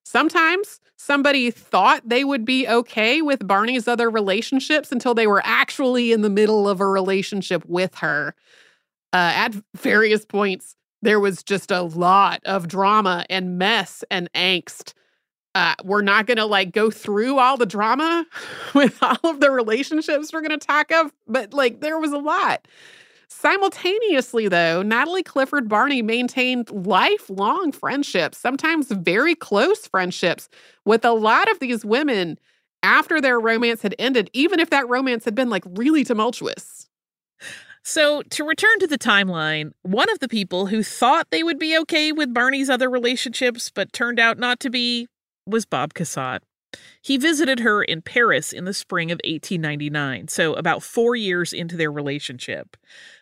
Sometimes 0.03 0.79
somebody 0.97 1.51
thought 1.51 2.01
they 2.03 2.23
would 2.23 2.43
be 2.43 2.67
okay 2.67 3.21
with 3.21 3.47
Barney's 3.47 3.87
other 3.87 4.09
relationships 4.09 4.91
until 4.91 5.13
they 5.13 5.27
were 5.27 5.43
actually 5.45 6.11
in 6.11 6.23
the 6.23 6.29
middle 6.29 6.67
of 6.67 6.79
a 6.79 6.87
relationship 6.87 7.63
with 7.65 7.95
her. 7.95 8.33
Uh, 9.11 9.33
at 9.35 9.55
various 9.75 10.25
points, 10.25 10.75
there 11.01 11.19
was 11.19 11.43
just 11.43 11.71
a 11.71 11.81
lot 11.81 12.41
of 12.45 12.67
drama 12.67 13.25
and 13.29 13.57
mess 13.57 14.03
and 14.11 14.31
angst. 14.33 14.93
Uh, 15.55 15.75
we're 15.83 16.01
not 16.01 16.27
going 16.27 16.37
to 16.37 16.45
like 16.45 16.71
go 16.71 16.91
through 16.91 17.39
all 17.39 17.57
the 17.57 17.65
drama 17.65 18.25
with 18.75 19.01
all 19.01 19.17
of 19.23 19.39
the 19.39 19.51
relationships 19.51 20.31
we're 20.31 20.41
going 20.41 20.57
to 20.57 20.65
talk 20.65 20.91
of, 20.91 21.11
but 21.27 21.53
like 21.53 21.81
there 21.81 21.99
was 21.99 22.11
a 22.11 22.17
lot. 22.17 22.67
Simultaneously, 23.31 24.47
though, 24.47 24.81
Natalie 24.81 25.21
Clifford 25.21 25.69
Barney 25.69 26.01
maintained 26.01 26.69
lifelong 26.71 27.71
friendships, 27.71 28.39
sometimes 28.39 28.91
very 28.91 29.35
close 29.35 29.87
friendships 29.87 30.49
with 30.83 31.05
a 31.05 31.11
lot 31.11 31.49
of 31.51 31.59
these 31.59 31.85
women 31.85 32.39
after 32.81 33.21
their 33.21 33.39
romance 33.39 33.83
had 33.83 33.93
ended, 33.99 34.31
even 34.33 34.59
if 34.59 34.71
that 34.71 34.89
romance 34.89 35.25
had 35.25 35.35
been 35.35 35.49
like 35.49 35.63
really 35.75 36.03
tumultuous. 36.03 36.87
So, 37.83 38.21
to 38.23 38.43
return 38.43 38.79
to 38.79 38.87
the 38.87 38.97
timeline, 38.97 39.71
one 39.81 40.09
of 40.09 40.19
the 40.19 40.27
people 40.27 40.67
who 40.67 40.83
thought 40.83 41.27
they 41.31 41.43
would 41.43 41.59
be 41.59 41.77
okay 41.79 42.11
with 42.11 42.33
Barney's 42.33 42.69
other 42.69 42.89
relationships 42.89 43.71
but 43.73 43.93
turned 43.93 44.19
out 44.19 44.37
not 44.37 44.59
to 44.61 44.69
be 44.69 45.07
was 45.45 45.65
Bob 45.65 45.93
Cassatt. 45.93 46.39
He 47.01 47.17
visited 47.17 47.61
her 47.61 47.83
in 47.83 48.01
Paris 48.01 48.53
in 48.53 48.65
the 48.65 48.73
spring 48.73 49.09
of 49.11 49.19
1899, 49.23 50.27
so 50.27 50.53
about 50.53 50.83
four 50.83 51.15
years 51.15 51.53
into 51.53 51.75
their 51.75 51.91
relationship. 51.91 52.77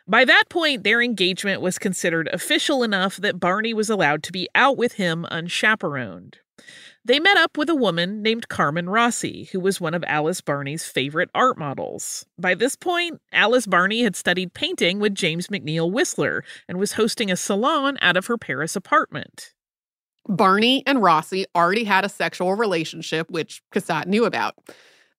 By 0.08 0.26
that 0.26 0.46
point, 0.50 0.84
their 0.84 1.02
engagement 1.02 1.62
was 1.62 1.80
considered 1.80 2.30
official 2.34 2.84
enough 2.84 3.18
that 3.18 3.40
Barney 3.40 3.74
was 3.74 3.90
allowed 3.90 4.24
to 4.24 4.32
be 4.32 4.50
out 4.56 4.78
with 4.78 4.94
him 4.94 5.26
unchaperoned. 5.32 6.40
They 7.08 7.22
met 7.22 7.38
up 7.38 7.58
with 7.58 7.70
a 7.70 7.76
woman 7.76 8.22
named 8.22 8.50
Carmen 8.50 8.90
Rossi, 8.90 9.46
who 9.54 9.62
was 9.62 9.80
one 9.80 9.94
of 9.94 10.04
Alice 10.08 10.42
Barney's 10.42 10.84
favorite 10.84 11.30
art 11.34 11.58
models. 11.58 12.26
By 12.38 12.54
this 12.54 12.76
point, 12.76 13.22
Alice 13.32 13.66
Barney 13.66 14.04
had 14.04 14.18
studied 14.18 14.54
painting 14.54 15.00
with 15.00 15.16
James 15.16 15.48
McNeill 15.48 15.90
Whistler 15.90 16.44
and 16.68 16.78
was 16.78 16.92
hosting 16.92 17.32
a 17.32 17.38
salon 17.38 17.98
out 18.02 18.18
of 18.18 18.26
her 18.26 18.38
Paris 18.38 18.76
apartment. 18.76 19.54
Barney 20.28 20.84
and 20.86 21.02
Rossi 21.02 21.46
already 21.56 21.86
had 21.86 22.04
a 22.04 22.10
sexual 22.10 22.56
relationship, 22.56 23.32
which 23.32 23.62
Cassatt 23.74 24.08
knew 24.08 24.26
about. 24.26 24.56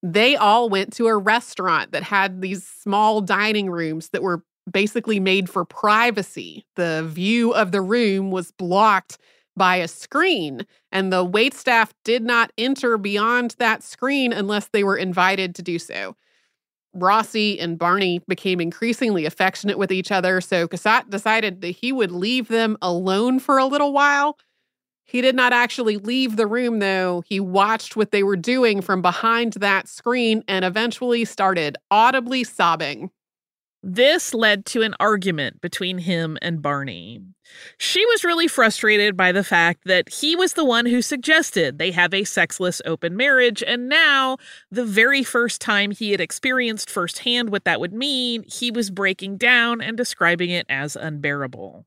They 0.02 0.36
all 0.36 0.68
went 0.68 0.92
to 0.96 1.06
a 1.06 1.16
restaurant 1.16 1.92
that 1.92 2.02
had 2.02 2.42
these 2.42 2.66
small 2.66 3.22
dining 3.22 3.70
rooms 3.70 4.10
that 4.10 4.22
were 4.22 4.44
basically 4.70 5.20
made 5.20 5.48
for 5.48 5.64
privacy. 5.64 6.66
The 6.76 7.06
view 7.08 7.54
of 7.54 7.72
the 7.72 7.80
room 7.80 8.30
was 8.30 8.52
blocked 8.52 9.16
by 9.58 9.76
a 9.76 9.88
screen, 9.88 10.64
and 10.92 11.12
the 11.12 11.24
wait 11.24 11.52
staff 11.52 11.92
did 12.04 12.22
not 12.22 12.52
enter 12.56 12.96
beyond 12.96 13.56
that 13.58 13.82
screen 13.82 14.32
unless 14.32 14.68
they 14.68 14.84
were 14.84 14.96
invited 14.96 15.54
to 15.56 15.62
do 15.62 15.78
so. 15.78 16.16
Rossi 16.94 17.60
and 17.60 17.78
Barney 17.78 18.22
became 18.26 18.60
increasingly 18.60 19.26
affectionate 19.26 19.78
with 19.78 19.92
each 19.92 20.10
other, 20.10 20.40
so 20.40 20.66
Cassatt 20.66 21.10
decided 21.10 21.60
that 21.60 21.76
he 21.76 21.92
would 21.92 22.10
leave 22.10 22.48
them 22.48 22.78
alone 22.80 23.38
for 23.40 23.58
a 23.58 23.66
little 23.66 23.92
while. 23.92 24.38
He 25.04 25.20
did 25.20 25.34
not 25.34 25.52
actually 25.52 25.96
leave 25.96 26.36
the 26.36 26.46
room, 26.46 26.80
though. 26.80 27.22
He 27.26 27.40
watched 27.40 27.96
what 27.96 28.10
they 28.10 28.22
were 28.22 28.36
doing 28.36 28.82
from 28.82 29.00
behind 29.00 29.54
that 29.54 29.88
screen 29.88 30.44
and 30.46 30.64
eventually 30.64 31.24
started 31.24 31.76
audibly 31.90 32.44
sobbing. 32.44 33.10
This 33.82 34.34
led 34.34 34.66
to 34.66 34.82
an 34.82 34.94
argument 34.98 35.60
between 35.60 35.98
him 35.98 36.36
and 36.42 36.60
Barney. 36.60 37.20
She 37.78 38.04
was 38.06 38.24
really 38.24 38.48
frustrated 38.48 39.16
by 39.16 39.30
the 39.30 39.44
fact 39.44 39.82
that 39.84 40.08
he 40.08 40.34
was 40.34 40.54
the 40.54 40.64
one 40.64 40.84
who 40.84 41.00
suggested 41.00 41.78
they 41.78 41.92
have 41.92 42.12
a 42.12 42.24
sexless 42.24 42.82
open 42.84 43.16
marriage, 43.16 43.62
and 43.62 43.88
now, 43.88 44.36
the 44.70 44.84
very 44.84 45.22
first 45.22 45.60
time 45.60 45.92
he 45.92 46.10
had 46.10 46.20
experienced 46.20 46.90
firsthand 46.90 47.50
what 47.50 47.64
that 47.64 47.80
would 47.80 47.92
mean, 47.92 48.42
he 48.42 48.70
was 48.70 48.90
breaking 48.90 49.36
down 49.36 49.80
and 49.80 49.96
describing 49.96 50.50
it 50.50 50.66
as 50.68 50.96
unbearable. 50.96 51.86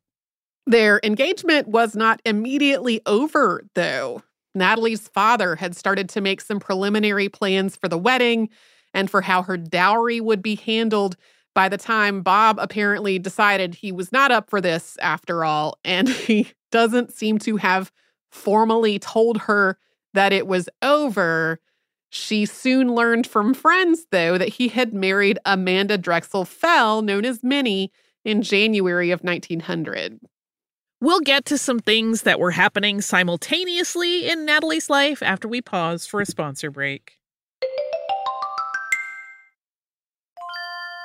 Their 0.66 1.02
engagement 1.04 1.68
was 1.68 1.96
not 1.96 2.22
immediately 2.24 3.02
over, 3.06 3.66
though. 3.76 4.24
Natalie's 4.56 5.08
father 5.10 5.56
had 5.58 5.76
started 5.76 6.08
to 6.10 6.22
make 6.22 6.40
some 6.40 6.60
preliminary 6.60 7.28
plans 7.28 7.76
for 7.76 7.90
the 7.90 7.98
wedding 7.98 8.50
and 8.94 9.10
for 9.10 9.22
how 9.22 9.44
her 9.44 9.58
dowry 9.58 10.22
would 10.22 10.42
be 10.42 10.56
handled 10.56 11.18
by 11.54 11.70
the 11.70 11.78
time 11.78 12.22
Bob 12.22 12.58
apparently 12.60 13.20
decided 13.20 13.76
he 13.76 13.92
was 13.92 14.12
not 14.12 14.32
up 14.32 14.50
for 14.50 14.62
this 14.62 14.98
after 15.02 15.44
all, 15.44 15.78
and 15.84 16.10
he 16.28 16.52
doesn't 16.72 17.14
seem 17.14 17.38
to 17.40 17.58
have 17.58 17.92
formally 18.30 19.00
told 19.00 19.40
her 19.40 19.78
that 20.14 20.34
it 20.34 20.48
was 20.48 20.70
over. 20.82 21.60
She 22.10 22.46
soon 22.46 22.94
learned 22.94 23.26
from 23.28 23.54
friends, 23.54 24.08
though, 24.12 24.38
that 24.38 24.50
he 24.50 24.68
had 24.68 24.94
married 24.94 25.40
Amanda 25.46 25.98
Drexel 25.98 26.46
Fell, 26.46 27.02
known 27.02 27.26
as 27.26 27.44
Minnie, 27.44 27.92
in 28.24 28.42
January 28.42 29.12
of 29.12 29.22
1900. 29.22 30.20
We'll 31.00 31.22
get 31.22 31.46
to 31.46 31.58
some 31.58 31.80
things 31.80 32.24
that 32.24 32.40
were 32.40 32.52
happening 32.52 33.02
simultaneously 33.02 34.30
in 34.30 34.46
Natalie's 34.46 34.90
life 34.90 35.24
after 35.24 35.48
we 35.48 35.62
pause 35.62 36.06
for 36.06 36.22
a 36.22 36.26
sponsor 36.26 36.70
break. 36.70 37.21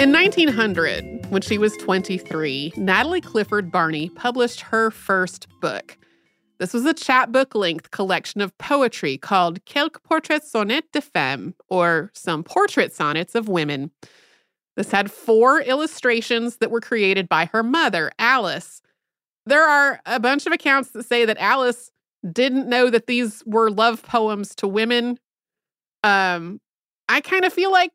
In 0.00 0.12
1900, 0.12 1.26
when 1.30 1.42
she 1.42 1.58
was 1.58 1.76
23, 1.78 2.74
Natalie 2.76 3.20
Clifford 3.20 3.70
Barney 3.70 4.08
published 4.10 4.60
her 4.60 4.90
first 4.90 5.46
book. 5.60 5.98
This 6.58 6.72
was 6.72 6.84
a 6.84 6.94
chapbook 6.94 7.54
length 7.54 7.90
collection 7.90 8.40
of 8.40 8.56
poetry 8.58 9.16
called 9.16 9.64
Quelques 9.64 10.02
Portraits 10.02 10.50
Sonnets 10.50 10.88
de 10.92 11.00
Femmes, 11.00 11.54
or 11.68 12.10
Some 12.14 12.44
Portrait 12.44 12.92
Sonnets 12.92 13.34
of 13.34 13.48
Women. 13.48 13.90
This 14.76 14.90
had 14.90 15.10
four 15.10 15.60
illustrations 15.60 16.58
that 16.58 16.70
were 16.70 16.80
created 16.80 17.28
by 17.28 17.46
her 17.46 17.62
mother, 17.62 18.12
Alice. 18.18 18.82
There 19.46 19.66
are 19.66 20.00
a 20.06 20.20
bunch 20.20 20.46
of 20.46 20.52
accounts 20.52 20.90
that 20.90 21.06
say 21.06 21.24
that 21.24 21.38
Alice 21.38 21.90
didn't 22.30 22.68
know 22.68 22.90
that 22.90 23.06
these 23.06 23.42
were 23.46 23.70
love 23.70 24.02
poems 24.02 24.54
to 24.56 24.68
women. 24.68 25.18
Um, 26.04 26.60
I 27.08 27.20
kind 27.20 27.44
of 27.44 27.52
feel 27.52 27.72
like 27.72 27.90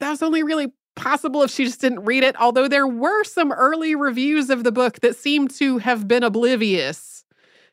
that 0.00 0.10
was 0.10 0.22
only 0.22 0.42
really 0.42 0.72
possible 0.94 1.42
if 1.42 1.50
she 1.50 1.64
just 1.64 1.80
didn't 1.80 2.04
read 2.04 2.24
it, 2.24 2.34
although 2.40 2.68
there 2.68 2.86
were 2.86 3.22
some 3.24 3.52
early 3.52 3.94
reviews 3.94 4.50
of 4.50 4.64
the 4.64 4.72
book 4.72 5.00
that 5.00 5.16
seemed 5.16 5.50
to 5.50 5.78
have 5.78 6.08
been 6.08 6.22
oblivious 6.22 7.24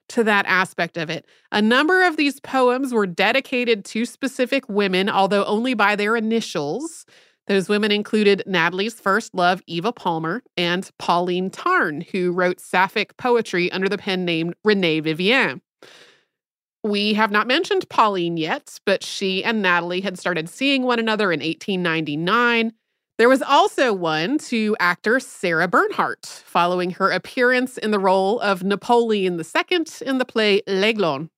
to 0.10 0.24
that 0.26 0.46
aspect 0.46 0.98
of 0.98 1.10
it. 1.10 1.26
A 1.52 1.62
number 1.62 2.04
of 2.06 2.18
these 2.18 2.40
poems 2.42 2.94
were 2.94 3.08
dedicated 3.08 3.86
to 3.86 4.06
specific 4.06 4.68
women, 4.68 5.10
although 5.10 5.46
only 5.46 5.74
by 5.74 5.96
their 5.96 6.16
initials. 6.16 7.06
Those 7.48 7.68
women 7.68 7.92
included 7.92 8.44
Natalie's 8.46 9.00
first 9.00 9.34
love, 9.34 9.62
Eva 9.68 9.92
Palmer, 9.92 10.44
and 10.56 10.90
Pauline 10.98 11.50
Tarn, 11.50 12.02
who 12.12 12.32
wrote 12.32 12.60
sapphic 12.60 13.18
poetry 13.18 13.72
under 13.72 13.90
the 13.90 13.98
pen 13.98 14.24
name 14.24 14.54
Renee 14.64 15.00
Vivien. 15.00 15.62
We 16.84 17.14
have 17.14 17.32
not 17.32 17.48
mentioned 17.48 17.88
Pauline 17.88 18.36
yet, 18.36 18.80
but 18.86 19.04
she 19.04 19.42
and 19.44 19.62
Natalie 19.62 20.02
had 20.02 20.20
started 20.20 20.50
seeing 20.50 20.84
one 20.84 21.00
another 21.00 21.32
in 21.32 21.40
1899. 21.40 22.74
There 23.18 23.30
was 23.30 23.42
also 23.42 23.94
one 23.94 24.38
to 24.40 24.76
actor 24.80 25.20
Sarah 25.22 25.68
Bernhardt, 25.68 26.26
following 26.26 26.92
her 26.92 27.10
appearance 27.10 27.78
in 27.78 27.92
the 27.92 28.00
role 28.00 28.40
of 28.42 28.64
Napoleon 28.64 29.40
II 29.40 29.86
in 30.06 30.18
the 30.18 30.26
play 30.26 30.62
L'Aiglon. 30.68 31.30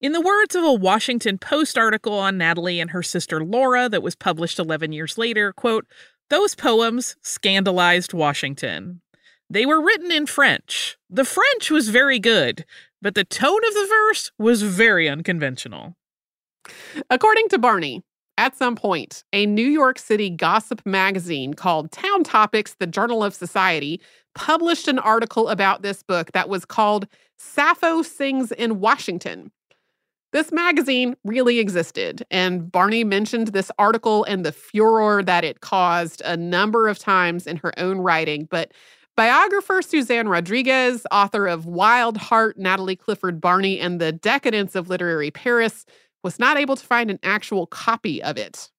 In 0.00 0.12
the 0.12 0.20
words 0.20 0.56
of 0.56 0.64
a 0.64 0.72
Washington 0.72 1.38
Post 1.38 1.78
article 1.78 2.14
on 2.14 2.38
Natalie 2.38 2.80
and 2.80 2.90
her 2.90 3.02
sister 3.02 3.44
Laura 3.44 3.88
that 3.88 4.02
was 4.02 4.16
published 4.16 4.58
11 4.58 4.92
years 4.92 5.18
later, 5.18 5.52
quote, 5.52 5.86
those 6.30 6.54
poems 6.54 7.16
scandalized 7.22 8.12
Washington. 8.12 9.02
They 9.50 9.66
were 9.66 9.84
written 9.84 10.10
in 10.10 10.26
French. 10.26 10.96
The 11.10 11.24
French 11.24 11.70
was 11.70 11.90
very 11.90 12.18
good, 12.18 12.64
but 13.02 13.14
the 13.14 13.24
tone 13.24 13.60
of 13.68 13.74
the 13.74 13.86
verse 13.88 14.32
was 14.38 14.62
very 14.62 15.08
unconventional. 15.08 15.96
According 17.08 17.48
to 17.48 17.58
Barney, 17.58 18.02
at 18.38 18.56
some 18.56 18.74
point, 18.74 19.24
a 19.32 19.44
New 19.44 19.66
York 19.66 19.98
City 19.98 20.30
gossip 20.30 20.80
magazine 20.86 21.52
called 21.54 21.92
Town 21.92 22.24
Topics, 22.24 22.74
the 22.78 22.86
Journal 22.86 23.22
of 23.22 23.34
Society, 23.34 24.00
published 24.34 24.88
an 24.88 24.98
article 24.98 25.48
about 25.48 25.82
this 25.82 26.02
book 26.02 26.32
that 26.32 26.48
was 26.48 26.64
called 26.64 27.06
Sappho 27.38 28.02
Sings 28.02 28.52
in 28.52 28.80
Washington. 28.80 29.50
This 30.32 30.52
magazine 30.52 31.16
really 31.24 31.58
existed, 31.58 32.24
and 32.30 32.70
Barney 32.70 33.02
mentioned 33.02 33.48
this 33.48 33.70
article 33.78 34.22
and 34.24 34.46
the 34.46 34.52
furor 34.52 35.24
that 35.24 35.44
it 35.44 35.60
caused 35.60 36.22
a 36.24 36.36
number 36.36 36.86
of 36.86 36.98
times 36.98 37.48
in 37.48 37.56
her 37.56 37.78
own 37.78 37.98
writing. 37.98 38.46
But 38.48 38.72
biographer 39.16 39.82
Suzanne 39.82 40.28
Rodriguez, 40.28 41.06
author 41.10 41.46
of 41.46 41.66
Wild 41.66 42.16
Heart, 42.16 42.58
Natalie 42.58 42.96
Clifford 42.96 43.40
Barney, 43.40 43.78
and 43.78 44.00
the 44.00 44.12
Decadence 44.12 44.74
of 44.74 44.88
Literary 44.88 45.30
Paris, 45.30 45.84
was 46.22 46.38
not 46.38 46.58
able 46.58 46.76
to 46.76 46.86
find 46.86 47.10
an 47.10 47.18
actual 47.22 47.66
copy 47.66 48.22
of 48.22 48.36
it. 48.36 48.70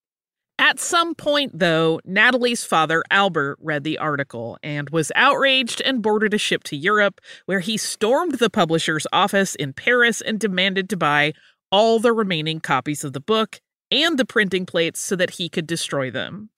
At 0.59 0.79
some 0.79 1.15
point, 1.15 1.57
though, 1.57 1.99
Natalie's 2.05 2.63
father, 2.63 3.03
Albert, 3.09 3.57
read 3.61 3.83
the 3.83 3.97
article 3.97 4.59
and 4.61 4.91
was 4.91 5.11
outraged 5.15 5.81
and 5.81 6.03
boarded 6.03 6.35
a 6.35 6.37
ship 6.37 6.63
to 6.65 6.75
Europe, 6.75 7.19
where 7.47 7.61
he 7.61 7.77
stormed 7.77 8.35
the 8.35 8.49
publisher's 8.49 9.07
office 9.11 9.55
in 9.55 9.73
Paris 9.73 10.21
and 10.21 10.39
demanded 10.39 10.87
to 10.89 10.97
buy 10.97 11.33
all 11.71 11.99
the 11.99 12.13
remaining 12.13 12.59
copies 12.59 13.03
of 13.03 13.13
the 13.13 13.19
book 13.19 13.59
and 13.89 14.19
the 14.19 14.25
printing 14.25 14.67
plates 14.67 15.01
so 15.01 15.15
that 15.15 15.31
he 15.31 15.49
could 15.49 15.65
destroy 15.65 16.11
them. 16.11 16.49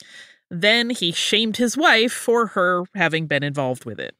Then 0.53 0.91
he 0.91 1.11
shamed 1.11 1.57
his 1.57 1.75
wife 1.75 2.11
for 2.13 2.47
her 2.47 2.83
having 2.93 3.25
been 3.25 3.43
involved 3.43 3.85
with 3.85 3.99
it. 3.99 4.15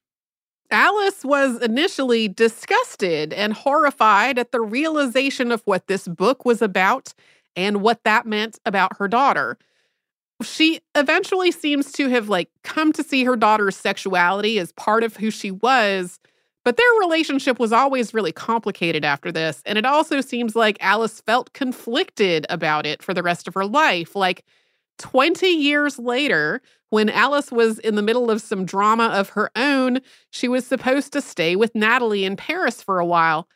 Alice 0.71 1.23
was 1.23 1.61
initially 1.61 2.27
disgusted 2.27 3.31
and 3.31 3.53
horrified 3.53 4.39
at 4.39 4.51
the 4.51 4.61
realization 4.61 5.51
of 5.51 5.61
what 5.65 5.85
this 5.85 6.07
book 6.07 6.43
was 6.43 6.61
about 6.61 7.13
and 7.55 7.81
what 7.81 8.03
that 8.03 8.25
meant 8.25 8.57
about 8.65 8.97
her 8.97 9.07
daughter 9.07 9.57
she 10.41 10.81
eventually 10.95 11.51
seems 11.51 11.91
to 11.91 12.09
have 12.09 12.29
like 12.29 12.49
come 12.63 12.91
to 12.93 13.03
see 13.03 13.23
her 13.23 13.35
daughter's 13.35 13.77
sexuality 13.77 14.59
as 14.59 14.71
part 14.73 15.03
of 15.03 15.15
who 15.17 15.31
she 15.31 15.51
was 15.51 16.19
but 16.65 16.77
their 16.77 16.99
relationship 16.99 17.59
was 17.59 17.71
always 17.71 18.13
really 18.13 18.31
complicated 18.31 19.05
after 19.05 19.31
this 19.31 19.61
and 19.65 19.77
it 19.77 19.85
also 19.85 20.21
seems 20.21 20.55
like 20.55 20.77
alice 20.79 21.21
felt 21.21 21.53
conflicted 21.53 22.45
about 22.49 22.85
it 22.85 23.01
for 23.01 23.13
the 23.13 23.23
rest 23.23 23.47
of 23.47 23.53
her 23.53 23.65
life 23.65 24.15
like 24.15 24.43
20 24.99 25.47
years 25.47 25.97
later 25.99 26.61
when 26.89 27.09
alice 27.09 27.51
was 27.51 27.79
in 27.79 27.95
the 27.95 28.01
middle 28.01 28.29
of 28.29 28.41
some 28.41 28.65
drama 28.65 29.07
of 29.07 29.29
her 29.29 29.49
own 29.55 29.99
she 30.29 30.47
was 30.47 30.65
supposed 30.65 31.11
to 31.13 31.21
stay 31.21 31.55
with 31.55 31.73
natalie 31.75 32.25
in 32.25 32.35
paris 32.35 32.81
for 32.81 32.99
a 32.99 33.05
while 33.05 33.47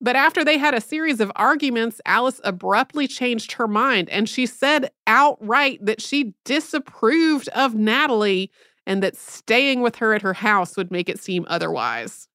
but 0.00 0.16
after 0.16 0.44
they 0.44 0.58
had 0.58 0.74
a 0.74 0.80
series 0.80 1.20
of 1.20 1.32
arguments, 1.36 2.00
Alice 2.04 2.40
abruptly 2.44 3.08
changed 3.08 3.52
her 3.52 3.66
mind 3.66 4.10
and 4.10 4.28
she 4.28 4.44
said 4.44 4.90
outright 5.06 5.84
that 5.84 6.02
she 6.02 6.34
disapproved 6.44 7.48
of 7.50 7.74
Natalie 7.74 8.50
and 8.86 9.02
that 9.02 9.16
staying 9.16 9.80
with 9.80 9.96
her 9.96 10.14
at 10.14 10.22
her 10.22 10.34
house 10.34 10.76
would 10.76 10.90
make 10.90 11.08
it 11.08 11.18
seem 11.18 11.46
otherwise. 11.48 12.28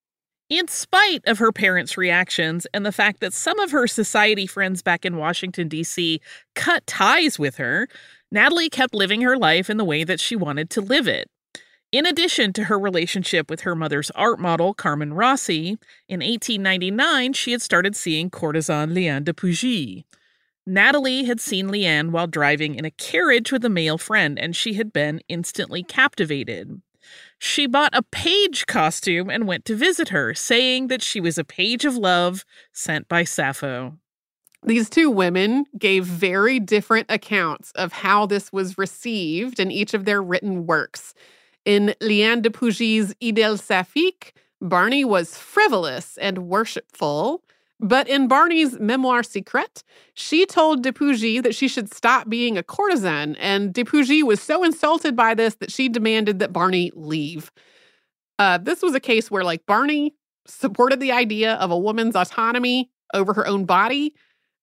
In 0.50 0.68
spite 0.68 1.22
of 1.28 1.38
her 1.38 1.54
parents' 1.54 1.98
reactions 1.98 2.68
and 2.74 2.86
the 2.86 2.92
fact 2.92 3.22
that 3.22 3.32
some 3.32 3.58
of 3.60 3.72
her 3.72 3.88
society 3.88 4.46
friends 4.46 4.82
back 4.82 5.06
in 5.06 5.16
Washington, 5.16 5.70
D.C. 5.70 6.20
cut 6.56 6.86
ties 6.88 7.40
with 7.40 7.56
her, 7.56 7.88
Natalie 8.32 8.70
kept 8.70 8.94
living 8.94 9.22
her 9.22 9.38
life 9.38 9.70
in 9.70 9.78
the 9.78 9.86
way 9.86 10.04
that 10.04 10.20
she 10.20 10.36
wanted 10.36 10.70
to 10.72 10.82
live 10.82 11.08
it. 11.08 11.30
In 11.92 12.06
addition 12.06 12.54
to 12.54 12.66
her 12.66 12.80
relationship 12.80 13.50
with 13.50 13.62
her 13.62 13.76
mother's 13.76 14.12
art 14.12 14.40
model, 14.40 14.74
Carmen 14.74 15.14
Rossi, 15.14 15.78
in 16.08 16.22
1899 16.22 17.34
she 17.34 17.52
had 17.52 17.62
started 17.62 17.96
seeing 17.96 18.30
courtesan 18.30 18.94
Liane 18.94 19.26
de 19.26 19.34
Pougy. 19.34 20.06
Natalie 20.66 21.26
had 21.26 21.42
seen 21.42 21.68
Liane 21.68 22.14
while 22.14 22.28
driving 22.28 22.76
in 22.76 22.86
a 22.86 22.92
carriage 22.92 23.52
with 23.52 23.66
a 23.66 23.70
male 23.70 23.98
friend, 23.98 24.40
and 24.40 24.56
she 24.56 24.76
had 24.76 24.94
been 24.94 25.20
instantly 25.28 25.84
captivated. 25.84 26.82
She 27.40 27.66
bought 27.68 27.94
a 27.94 28.04
page 28.04 28.68
costume 28.68 29.30
and 29.30 29.48
went 29.48 29.66
to 29.66 29.76
visit 29.76 30.10
her, 30.10 30.34
saying 30.34 30.88
that 30.88 31.02
she 31.02 31.20
was 31.20 31.38
a 31.38 31.44
page 31.44 31.84
of 31.84 31.98
love 31.98 32.46
sent 32.72 33.10
by 33.10 33.26
Sappho. 33.26 33.98
These 34.64 34.90
two 34.90 35.10
women 35.10 35.66
gave 35.78 36.06
very 36.06 36.60
different 36.60 37.08
accounts 37.10 37.72
of 37.72 37.92
how 37.92 38.26
this 38.26 38.54
was 38.54 38.78
received 38.78 39.60
in 39.60 39.72
each 39.72 39.94
of 39.94 40.06
their 40.06 40.22
written 40.22 40.68
works. 40.68 41.14
In 41.66 41.96
Liane 42.00 42.42
de 42.42 42.50
Pougy's 42.50 43.14
Idylle 43.16 43.58
Saphique, 43.58 44.34
Barney 44.62 45.04
was 45.04 45.38
frivolous 45.38 46.18
and 46.18 46.48
worshipful. 46.48 47.44
But 47.80 48.08
in 48.08 48.28
Barney's 48.28 48.80
Memoir 48.80 49.24
Secret, 49.24 49.84
she 50.14 50.46
told 50.46 50.84
de 50.84 50.92
Pougy 50.94 51.42
that 51.42 51.56
she 51.56 51.68
should 51.68 51.92
stop 51.92 52.30
being 52.30 52.56
a 52.56 52.62
courtesan, 52.62 53.36
and 53.38 53.74
de 53.74 53.84
Pougy 53.84 54.22
was 54.22 54.40
so 54.40 54.64
insulted 54.64 55.16
by 55.16 55.34
this 55.34 55.56
that 55.56 55.72
she 55.72 55.90
demanded 55.90 56.38
that 56.38 56.54
Barney 56.54 56.92
leave. 56.94 57.52
Uh, 58.38 58.60
this 58.60 58.84
was 58.84 58.94
a 58.94 59.00
case 59.00 59.32
where, 59.32 59.44
like, 59.44 59.66
Barney 59.66 60.14
supported 60.46 61.00
the 61.00 61.12
idea 61.12 61.56
of 61.56 61.72
a 61.72 61.78
woman's 61.78 62.16
autonomy 62.16 62.92
over 63.16 63.34
her 63.34 63.48
own 63.48 63.66
body, 63.66 64.14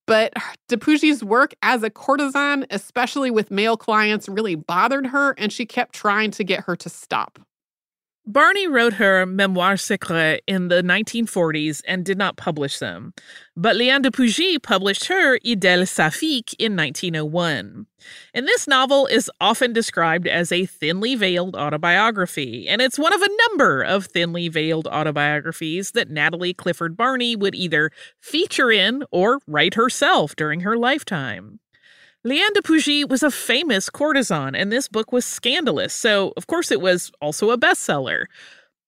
but 0.09 0.33
de 0.68 0.79
Pougy's 0.79 1.23
work 1.23 1.55
as 1.62 1.83
a 1.83 1.90
courtesan, 1.90 2.66
especially 2.71 3.31
with 3.31 3.51
male 3.51 3.77
clients, 3.77 4.29
really 4.29 4.55
bothered 4.57 5.07
her, 5.07 5.35
and 5.38 5.53
she 5.53 5.66
kept 5.66 5.94
trying 5.94 6.31
to 6.33 6.42
get 6.42 6.64
her 6.64 6.75
to 6.77 6.88
stop. 6.88 7.38
Barney 8.31 8.67
wrote 8.67 8.93
her 8.93 9.25
Memoirs 9.25 9.81
Secrets 9.81 10.43
in 10.47 10.69
the 10.69 10.83
1940s 10.83 11.81
and 11.88 12.05
did 12.05 12.19
not 12.19 12.37
publish 12.37 12.79
them, 12.79 13.14
but 13.57 13.75
Liane 13.75 14.03
de 14.03 14.11
Pougy 14.11 14.62
published 14.62 15.07
her 15.07 15.38
Idylle 15.38 15.87
Saphique 15.87 16.53
in 16.59 16.77
1901. 16.77 17.87
And 18.35 18.47
this 18.47 18.69
novel 18.69 19.07
is 19.07 19.31
often 19.41 19.73
described 19.73 20.27
as 20.27 20.53
a 20.53 20.67
thinly 20.67 21.14
veiled 21.14 21.57
autobiography, 21.57 22.69
and 22.69 22.83
it's 22.83 22.99
one 22.99 23.14
of 23.14 23.23
a 23.23 23.37
number 23.49 23.81
of 23.81 24.05
thinly 24.05 24.49
veiled 24.49 24.87
autobiographies 24.88 25.93
that 25.93 26.11
Natalie 26.11 26.53
Clifford 26.53 26.99
Barney 26.99 27.35
would 27.35 27.55
either 27.55 27.91
feature 28.21 28.71
in 28.71 29.05
or 29.11 29.38
write 29.47 29.73
herself 29.73 30.37
during 30.37 30.61
her 30.61 30.77
lifetime. 30.77 31.61
Liane 32.24 32.52
de 32.52 32.62
Pougy 32.62 33.04
was 33.09 33.22
a 33.22 33.31
famous 33.31 33.88
courtesan, 33.88 34.57
and 34.57 34.72
this 34.72 34.88
book 34.88 35.12
was 35.12 35.24
scandalous, 35.24 35.94
so 35.94 36.33
of 36.37 36.48
course 36.48 36.72
it 36.72 36.81
was 36.81 37.12
also 37.20 37.50
a 37.50 37.59
bestseller. 37.59 38.25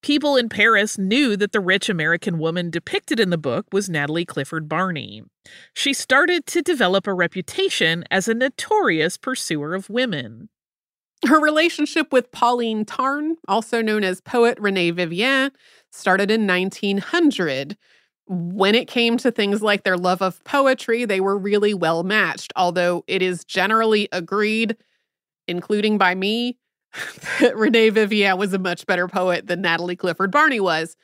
People 0.02 0.36
in 0.36 0.48
Paris 0.48 0.98
knew 0.98 1.36
that 1.36 1.52
the 1.52 1.60
rich 1.60 1.88
American 1.88 2.38
woman 2.38 2.70
depicted 2.70 3.20
in 3.20 3.30
the 3.30 3.38
book 3.38 3.66
was 3.70 3.88
Natalie 3.88 4.24
Clifford 4.24 4.68
Barney. 4.68 5.22
She 5.74 5.92
started 5.92 6.46
to 6.46 6.62
develop 6.62 7.06
a 7.06 7.14
reputation 7.14 8.04
as 8.10 8.26
a 8.26 8.34
notorious 8.34 9.16
pursuer 9.16 9.74
of 9.74 9.90
women. 9.90 10.48
Her 11.26 11.38
relationship 11.38 12.12
with 12.12 12.32
Pauline 12.32 12.84
Tarn, 12.84 13.36
also 13.46 13.82
known 13.82 14.02
as 14.02 14.22
poet 14.22 14.58
Renee 14.58 14.90
Vivien, 14.90 15.52
started 15.92 16.30
in 16.30 16.46
1900. 16.46 17.76
When 18.32 18.76
it 18.76 18.86
came 18.86 19.16
to 19.18 19.32
things 19.32 19.60
like 19.60 19.82
their 19.82 19.96
love 19.96 20.22
of 20.22 20.42
poetry, 20.44 21.04
they 21.04 21.20
were 21.20 21.36
really 21.36 21.74
well 21.74 22.04
matched, 22.04 22.52
although 22.54 23.02
it 23.08 23.22
is 23.22 23.44
generally 23.44 24.08
agreed, 24.12 24.76
including 25.48 25.98
by 25.98 26.14
me, 26.14 26.56
that 27.40 27.56
Renee 27.56 27.90
Vivien 27.90 28.38
was 28.38 28.54
a 28.54 28.58
much 28.58 28.86
better 28.86 29.08
poet 29.08 29.48
than 29.48 29.62
Natalie 29.62 29.96
Clifford 29.96 30.30
Barney 30.30 30.60
was. 30.60 30.96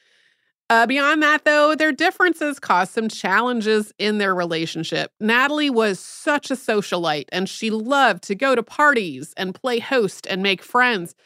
Uh, 0.70 0.86
beyond 0.86 1.20
that, 1.20 1.44
though, 1.44 1.74
their 1.74 1.90
differences 1.90 2.60
caused 2.60 2.92
some 2.92 3.08
challenges 3.08 3.92
in 3.98 4.18
their 4.18 4.34
relationship. 4.34 5.10
Natalie 5.18 5.70
was 5.70 5.98
such 5.98 6.52
a 6.52 6.54
socialite 6.54 7.26
and 7.32 7.48
she 7.48 7.70
loved 7.70 8.22
to 8.24 8.36
go 8.36 8.54
to 8.54 8.62
parties 8.62 9.34
and 9.36 9.52
play 9.52 9.80
host 9.80 10.28
and 10.30 10.44
make 10.44 10.62
friends. 10.62 11.16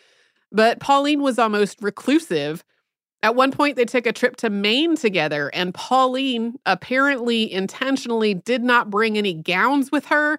But 0.51 0.81
Pauline 0.81 1.23
was 1.23 1.39
almost 1.39 1.83
reclusive. 1.83 2.65
At 3.23 3.35
one 3.35 3.53
point, 3.53 3.77
they 3.77 3.85
took 3.85 4.07
a 4.07 4.13
trip 4.13 4.37
to 4.37 4.51
Maine 4.51 4.97
together, 4.97 5.51
and 5.53 5.75
Pauline 5.75 6.55
apparently 6.65 7.53
intentionally 7.53 8.33
did 8.33 8.63
not 8.63 8.89
bring 8.89 9.19
any 9.19 9.35
gowns 9.35 9.93
with 9.93 10.07
her, 10.07 10.39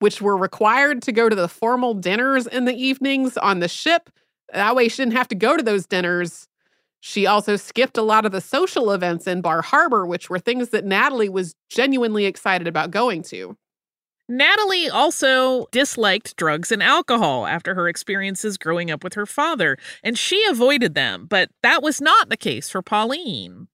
which 0.00 0.20
were 0.20 0.36
required 0.36 1.02
to 1.02 1.12
go 1.12 1.28
to 1.28 1.36
the 1.36 1.48
formal 1.48 1.94
dinners 1.94 2.46
in 2.46 2.64
the 2.64 2.74
evenings 2.74 3.36
on 3.36 3.60
the 3.60 3.68
ship. 3.68 4.10
That 4.52 4.74
way, 4.74 4.88
she 4.88 5.02
didn't 5.02 5.16
have 5.16 5.28
to 5.28 5.36
go 5.36 5.56
to 5.56 5.62
those 5.62 5.86
dinners 5.86 6.48
she 7.00 7.26
also 7.26 7.56
skipped 7.56 7.96
a 7.96 8.02
lot 8.02 8.26
of 8.26 8.32
the 8.32 8.42
social 8.42 8.92
events 8.92 9.26
in 9.26 9.40
Bar 9.40 9.62
Harbor, 9.62 10.06
which 10.06 10.28
were 10.28 10.38
things 10.38 10.68
that 10.68 10.84
Natalie 10.84 11.30
was 11.30 11.54
genuinely 11.70 12.26
excited 12.26 12.68
about 12.68 12.90
going 12.90 13.22
to. 13.24 13.56
Natalie 14.30 14.88
also 14.88 15.66
disliked 15.72 16.36
drugs 16.36 16.70
and 16.70 16.84
alcohol 16.84 17.48
after 17.48 17.74
her 17.74 17.88
experiences 17.88 18.56
growing 18.56 18.88
up 18.88 19.02
with 19.02 19.14
her 19.14 19.26
father, 19.26 19.76
and 20.04 20.16
she 20.16 20.46
avoided 20.48 20.94
them, 20.94 21.26
but 21.28 21.50
that 21.64 21.82
was 21.82 22.00
not 22.00 22.28
the 22.28 22.36
case 22.36 22.70
for 22.70 22.80
Pauline. 22.80 23.66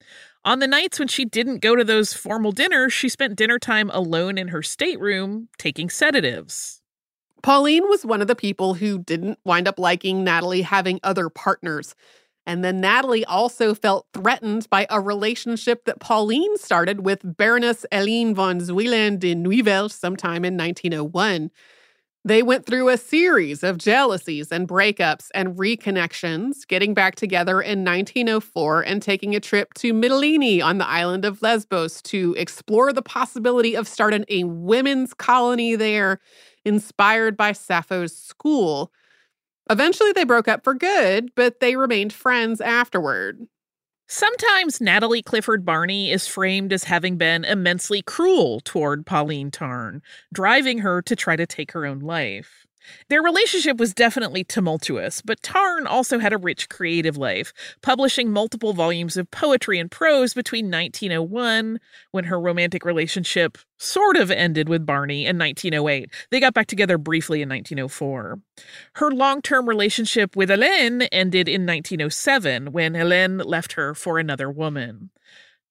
On 0.47 0.59
the 0.59 0.67
nights 0.67 0.99
when 0.99 1.09
she 1.09 1.27
didn't 1.27 1.59
go 1.59 1.77
to 1.77 1.85
those 1.85 2.15
formal 2.15 2.53
dinners, 2.53 2.95
she 2.95 3.11
spent 3.11 3.37
dinner 3.37 3.59
time 3.59 3.91
alone 3.91 4.39
in 4.39 4.49
her 4.49 4.63
stateroom 4.63 5.51
taking 5.59 5.91
sedatives. 5.91 6.81
Pauline 7.43 7.87
was 7.87 8.07
one 8.07 8.23
of 8.23 8.27
the 8.27 8.35
people 8.35 8.73
who 8.75 8.99
didn't 8.99 9.39
wind 9.45 9.69
up 9.69 9.79
liking 9.79 10.25
Natalie 10.25 10.63
having 10.63 11.01
other 11.03 11.29
partners. 11.29 11.95
And 12.47 12.65
then 12.65 12.81
Natalie 12.81 13.25
also 13.25 13.75
felt 13.75 14.07
threatened 14.15 14.71
by 14.71 14.87
a 14.89 15.01
relationship 15.01 15.85
that 15.85 15.99
Pauline 15.99 16.57
started 16.57 17.05
with 17.05 17.21
Baroness 17.25 17.85
Helene 17.91 18.35
von 18.35 18.61
Zuylen 18.61 19.19
de 19.19 19.35
Nyevelt 19.35 19.91
sometime 19.91 20.45
in 20.45 20.57
1901. 20.57 21.51
They 22.25 22.43
went 22.43 22.67
through 22.67 22.89
a 22.89 22.97
series 22.97 23.63
of 23.63 23.79
jealousies 23.79 24.51
and 24.51 24.67
breakups 24.67 25.29
and 25.33 25.57
reconnections, 25.57 26.67
getting 26.67 26.93
back 26.93 27.15
together 27.15 27.61
in 27.61 27.85
1904 27.85 28.83
and 28.83 29.01
taking 29.01 29.37
a 29.37 29.41
trip 29.41 29.75
to 29.75 29.93
Mytilene 29.93 30.61
on 30.61 30.79
the 30.79 30.89
island 30.89 31.25
of 31.25 31.41
Lesbos 31.41 32.03
to 32.03 32.35
explore 32.37 32.93
the 32.93 33.01
possibility 33.01 33.77
of 33.77 33.87
starting 33.87 34.25
a 34.29 34.43
women's 34.43 35.15
colony 35.15 35.77
there 35.77 36.19
inspired 36.65 37.37
by 37.37 37.53
Sappho's 37.53 38.17
school. 38.17 38.91
Eventually, 39.69 40.13
they 40.13 40.25
broke 40.25 40.49
up 40.49 40.65
for 40.65 40.75
good, 40.75 41.31
but 41.35 41.61
they 41.61 41.77
remained 41.77 42.13
friends 42.13 42.61
afterward. 42.61 43.47
Sometimes 44.09 44.81
Natalie 44.81 45.23
Clifford 45.23 45.65
Barney 45.65 46.13
is 46.13 46.29
framed 46.29 46.73
as 46.73 46.85
having 46.85 47.17
been 47.17 47.45
immensely 47.45 48.03
cruel 48.03 48.61
toward 48.61 49.05
Pauline 49.05 49.51
Tarn, 49.51 50.01
driving 50.33 50.79
her 50.79 51.03
to 51.03 51.17
try 51.17 51.35
to 51.35 51.47
take 51.47 51.73
her 51.73 51.85
own 51.85 51.99
life. 51.99 52.67
Their 53.09 53.23
relationship 53.23 53.79
was 53.79 53.95
definitely 53.95 54.45
tumultuous, 54.45 55.23
but 55.23 55.43
Tarn 55.43 55.87
also 55.87 56.19
had 56.19 56.33
a 56.33 56.39
rich 56.39 56.69
creative 56.69 57.17
life, 57.17 57.53
publishing 57.83 58.31
multiple 58.31 58.73
volumes 58.73 59.17
of 59.17 59.31
poetry 59.31 59.79
and 59.79 59.91
prose 59.91 60.35
between 60.35 60.71
1901, 60.71 61.81
when 62.11 62.25
her 62.25 62.41
romantic 62.41 62.85
relationship 62.85 63.59
sort 63.79 64.17
of 64.17 64.31
ended 64.31 64.69
with 64.69 64.87
Barney, 64.87 65.27
and 65.27 65.39
1908. 65.39 66.11
They 66.31 66.41
got 66.41 66.55
back 66.55 66.67
together 66.67 66.99
briefly 66.99 67.43
in 67.43 67.49
1904. 67.49 68.41
Her 68.95 69.11
long 69.11 69.43
term 69.43 69.69
relationship 69.69 70.37
with 70.37 70.51
Helene 70.51 71.03
ended 71.03 71.49
in 71.49 71.67
1907 71.67 72.73
when 72.73 72.95
Helene 72.95 73.39
left 73.39 73.73
her 73.73 73.95
for 73.95 74.19
another 74.19 74.51
woman. 74.51 75.11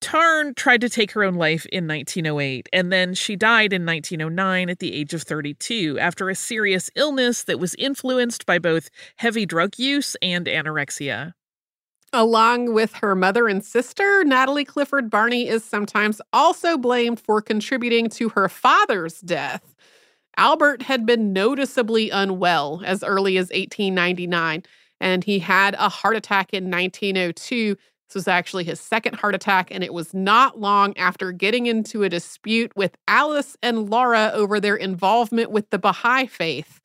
Tarn 0.02 0.54
tried 0.54 0.82
to 0.82 0.90
take 0.90 1.12
her 1.12 1.24
own 1.24 1.36
life 1.36 1.66
in 1.68 1.88
1908, 1.88 2.70
and 2.72 2.92
then 2.92 3.14
she 3.14 3.36
died 3.36 3.74
in 3.74 3.86
1909 3.86 4.70
at 4.70 4.80
the 4.80 4.94
age 4.94 5.14
of 5.14 5.24
32 5.24 5.98
after 6.00 6.30
a 6.30 6.36
serious 6.36 6.90
illness 6.96 7.44
that 7.44 7.60
was 7.60 7.76
influenced 7.76 8.46
by 8.46 8.60
both 8.60 8.90
heavy 9.18 9.46
drug 9.46 9.80
use 9.80 10.16
and 10.22 10.46
anorexia. 10.46 11.34
Along 12.14 12.74
with 12.74 12.94
her 12.96 13.16
mother 13.16 13.48
and 13.48 13.66
sister, 13.66 14.24
Natalie 14.24 14.64
Clifford 14.64 15.10
Barney 15.10 15.48
is 15.48 15.66
sometimes 15.66 16.22
also 16.32 16.78
blamed 16.78 17.20
for 17.20 17.42
contributing 17.42 18.08
to 18.12 18.30
her 18.30 18.48
father's 18.48 19.20
death. 19.22 19.76
Albert 20.38 20.84
had 20.84 21.06
been 21.06 21.34
noticeably 21.34 22.10
unwell 22.10 22.82
as 22.86 23.04
early 23.04 23.38
as 23.38 23.46
1899, 23.48 24.64
and 25.02 25.24
he 25.24 25.40
had 25.40 25.74
a 25.76 25.90
heart 25.90 26.16
attack 26.16 26.54
in 26.54 26.70
1902 26.70 27.76
this 28.08 28.16
was 28.16 28.28
actually 28.28 28.64
his 28.64 28.80
second 28.80 29.16
heart 29.16 29.36
attack, 29.36 29.70
and 29.72 29.84
it 29.84 29.94
was 29.94 30.14
not 30.14 30.60
long 30.60 30.96
after 30.98 31.32
getting 31.32 31.66
into 31.66 32.04
a 32.04 32.10
dispute 32.10 32.72
with 32.76 32.96
Alice 33.08 33.58
and 33.64 33.90
Laura 33.90 34.32
over 34.34 34.60
their 34.60 34.76
involvement 34.76 35.52
with 35.52 35.70
the 35.72 35.80
Baha'i 35.80 36.28
faith. 36.28 36.82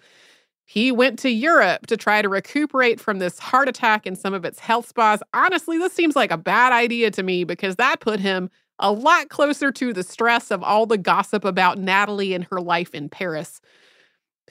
He 0.64 0.92
went 0.92 1.18
to 1.18 1.30
Europe 1.30 1.88
to 1.88 1.96
try 1.96 2.22
to 2.22 2.28
recuperate 2.28 3.00
from 3.00 3.18
this 3.18 3.38
heart 3.38 3.68
attack 3.68 4.06
in 4.06 4.14
some 4.14 4.32
of 4.32 4.44
its 4.44 4.60
health 4.60 4.86
spas. 4.88 5.20
Honestly, 5.34 5.78
this 5.78 5.92
seems 5.92 6.14
like 6.14 6.30
a 6.30 6.38
bad 6.38 6.72
idea 6.72 7.10
to 7.10 7.22
me 7.22 7.44
because 7.44 7.76
that 7.76 8.00
put 8.00 8.20
him 8.20 8.48
a 8.78 8.90
lot 8.90 9.28
closer 9.28 9.70
to 9.72 9.92
the 9.92 10.02
stress 10.02 10.50
of 10.50 10.62
all 10.62 10.86
the 10.86 10.96
gossip 10.96 11.44
about 11.44 11.76
Natalie 11.78 12.34
and 12.34 12.44
her 12.50 12.60
life 12.60 12.94
in 12.94 13.08
Paris. 13.08 13.60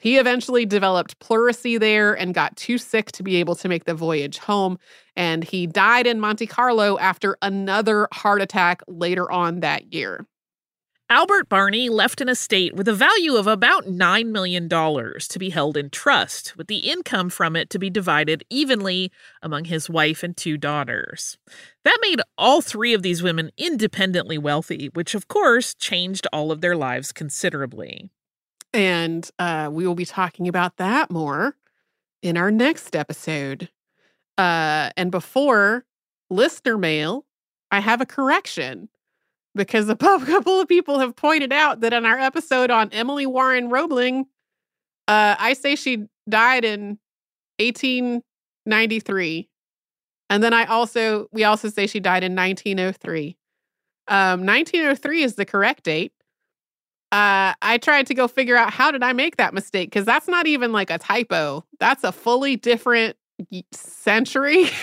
He 0.00 0.18
eventually 0.18 0.66
developed 0.66 1.18
pleurisy 1.18 1.78
there 1.78 2.14
and 2.14 2.34
got 2.34 2.56
too 2.56 2.78
sick 2.78 3.12
to 3.12 3.22
be 3.22 3.36
able 3.36 3.54
to 3.56 3.68
make 3.68 3.84
the 3.84 3.94
voyage 3.94 4.38
home. 4.38 4.78
And 5.14 5.44
he 5.44 5.66
died 5.66 6.06
in 6.06 6.20
Monte 6.20 6.46
Carlo 6.46 6.98
after 6.98 7.36
another 7.42 8.08
heart 8.12 8.40
attack 8.40 8.82
later 8.88 9.30
on 9.30 9.60
that 9.60 9.92
year. 9.92 10.26
Albert 11.10 11.48
Barney 11.48 11.88
left 11.88 12.20
an 12.20 12.28
estate 12.28 12.76
with 12.76 12.86
a 12.86 12.94
value 12.94 13.34
of 13.34 13.48
about 13.48 13.84
$9 13.84 14.26
million 14.26 14.68
to 14.68 15.38
be 15.40 15.50
held 15.50 15.76
in 15.76 15.90
trust, 15.90 16.56
with 16.56 16.68
the 16.68 16.88
income 16.88 17.30
from 17.30 17.56
it 17.56 17.68
to 17.70 17.80
be 17.80 17.90
divided 17.90 18.44
evenly 18.48 19.10
among 19.42 19.64
his 19.64 19.90
wife 19.90 20.22
and 20.22 20.36
two 20.36 20.56
daughters. 20.56 21.36
That 21.84 21.98
made 22.00 22.20
all 22.38 22.60
three 22.62 22.94
of 22.94 23.02
these 23.02 23.24
women 23.24 23.50
independently 23.58 24.38
wealthy, 24.38 24.88
which 24.94 25.16
of 25.16 25.26
course 25.26 25.74
changed 25.74 26.28
all 26.32 26.52
of 26.52 26.60
their 26.60 26.76
lives 26.76 27.10
considerably. 27.10 28.08
And 28.72 29.28
uh, 29.38 29.68
we 29.72 29.86
will 29.86 29.94
be 29.94 30.04
talking 30.04 30.48
about 30.48 30.76
that 30.76 31.10
more 31.10 31.56
in 32.22 32.36
our 32.36 32.50
next 32.50 32.94
episode. 32.94 33.70
Uh, 34.38 34.90
and 34.96 35.10
before 35.10 35.84
listener 36.28 36.78
mail, 36.78 37.26
I 37.70 37.80
have 37.80 38.00
a 38.00 38.06
correction 38.06 38.88
because 39.54 39.88
a 39.88 39.96
couple 39.96 40.60
of 40.60 40.68
people 40.68 40.98
have 41.00 41.16
pointed 41.16 41.52
out 41.52 41.80
that 41.80 41.92
in 41.92 42.06
our 42.06 42.18
episode 42.18 42.70
on 42.70 42.90
Emily 42.92 43.26
Warren 43.26 43.68
Roebling, 43.68 44.26
uh, 45.08 45.34
I 45.38 45.54
say 45.54 45.74
she 45.74 46.06
died 46.28 46.64
in 46.64 46.98
1893. 47.58 49.48
And 50.28 50.42
then 50.44 50.54
I 50.54 50.64
also, 50.66 51.26
we 51.32 51.42
also 51.42 51.68
say 51.68 51.88
she 51.88 51.98
died 51.98 52.22
in 52.22 52.36
1903. 52.36 53.36
Um, 54.06 54.46
1903 54.46 55.22
is 55.22 55.34
the 55.34 55.44
correct 55.44 55.84
date 55.84 56.12
uh, 57.12 57.54
I 57.60 57.78
tried 57.78 58.06
to 58.06 58.14
go 58.14 58.28
figure 58.28 58.56
out 58.56 58.72
how 58.72 58.90
did 58.90 59.02
I 59.02 59.12
make 59.12 59.36
that 59.36 59.52
mistake 59.52 59.90
because 59.90 60.06
that's 60.06 60.28
not 60.28 60.46
even 60.46 60.72
like 60.72 60.90
a 60.90 60.98
typo. 60.98 61.64
That's 61.80 62.04
a 62.04 62.12
fully 62.12 62.56
different 62.56 63.16
century. 63.72 64.66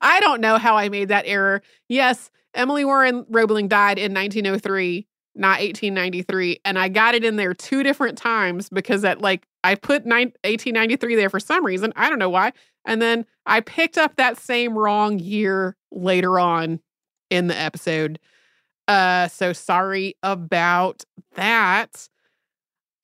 I 0.00 0.20
don't 0.20 0.40
know 0.40 0.58
how 0.58 0.76
I 0.76 0.88
made 0.88 1.08
that 1.08 1.24
error. 1.26 1.62
Yes, 1.88 2.30
Emily 2.54 2.84
Warren 2.84 3.26
Roebling 3.28 3.68
died 3.68 3.98
in 3.98 4.14
1903, 4.14 5.06
not 5.34 5.60
1893, 5.60 6.60
and 6.64 6.78
I 6.78 6.88
got 6.88 7.14
it 7.14 7.24
in 7.24 7.36
there 7.36 7.54
two 7.54 7.82
different 7.82 8.16
times 8.16 8.68
because 8.68 9.04
at 9.04 9.20
like 9.20 9.46
I 9.64 9.74
put 9.74 10.04
1893 10.04 11.16
there 11.16 11.30
for 11.30 11.40
some 11.40 11.64
reason. 11.64 11.92
I 11.96 12.08
don't 12.08 12.18
know 12.18 12.30
why. 12.30 12.52
And 12.86 13.02
then 13.02 13.26
I 13.46 13.60
picked 13.60 13.98
up 13.98 14.16
that 14.16 14.38
same 14.38 14.78
wrong 14.78 15.18
year 15.18 15.76
later 15.90 16.38
on 16.38 16.80
in 17.30 17.48
the 17.48 17.56
episode. 17.56 18.18
Uh, 18.90 19.28
so 19.28 19.52
sorry 19.52 20.16
about 20.24 21.04
that. 21.36 22.08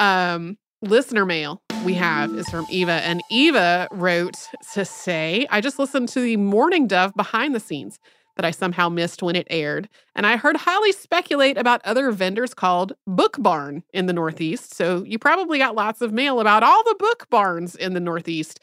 Um, 0.00 0.58
listener 0.82 1.24
mail 1.24 1.62
we 1.84 1.94
have 1.94 2.34
is 2.34 2.48
from 2.48 2.66
Eva, 2.68 2.90
and 3.04 3.22
Eva 3.30 3.86
wrote 3.92 4.34
to 4.72 4.84
say, 4.84 5.46
I 5.48 5.60
just 5.60 5.78
listened 5.78 6.08
to 6.08 6.20
the 6.20 6.38
Mourning 6.38 6.88
Dove 6.88 7.14
behind 7.14 7.54
the 7.54 7.60
scenes. 7.60 8.00
that 8.34 8.44
I 8.44 8.50
somehow 8.50 8.90
missed 8.90 9.22
when 9.22 9.34
it 9.36 9.46
aired. 9.48 9.88
And 10.14 10.26
I 10.26 10.36
heard 10.36 10.56
Holly 10.56 10.92
speculate 10.92 11.56
about 11.56 11.80
other 11.86 12.10
vendors 12.10 12.52
called 12.52 12.92
Book 13.06 13.36
Barn 13.40 13.82
in 13.94 14.06
the 14.06 14.12
Northeast. 14.12 14.74
So 14.74 15.04
you 15.04 15.18
probably 15.18 15.56
got 15.56 15.74
lots 15.74 16.02
of 16.02 16.12
mail 16.12 16.40
about 16.40 16.62
all 16.62 16.84
the 16.84 16.96
book 16.98 17.28
barns 17.30 17.76
in 17.76 17.94
the 17.94 18.00
Northeast. 18.00 18.60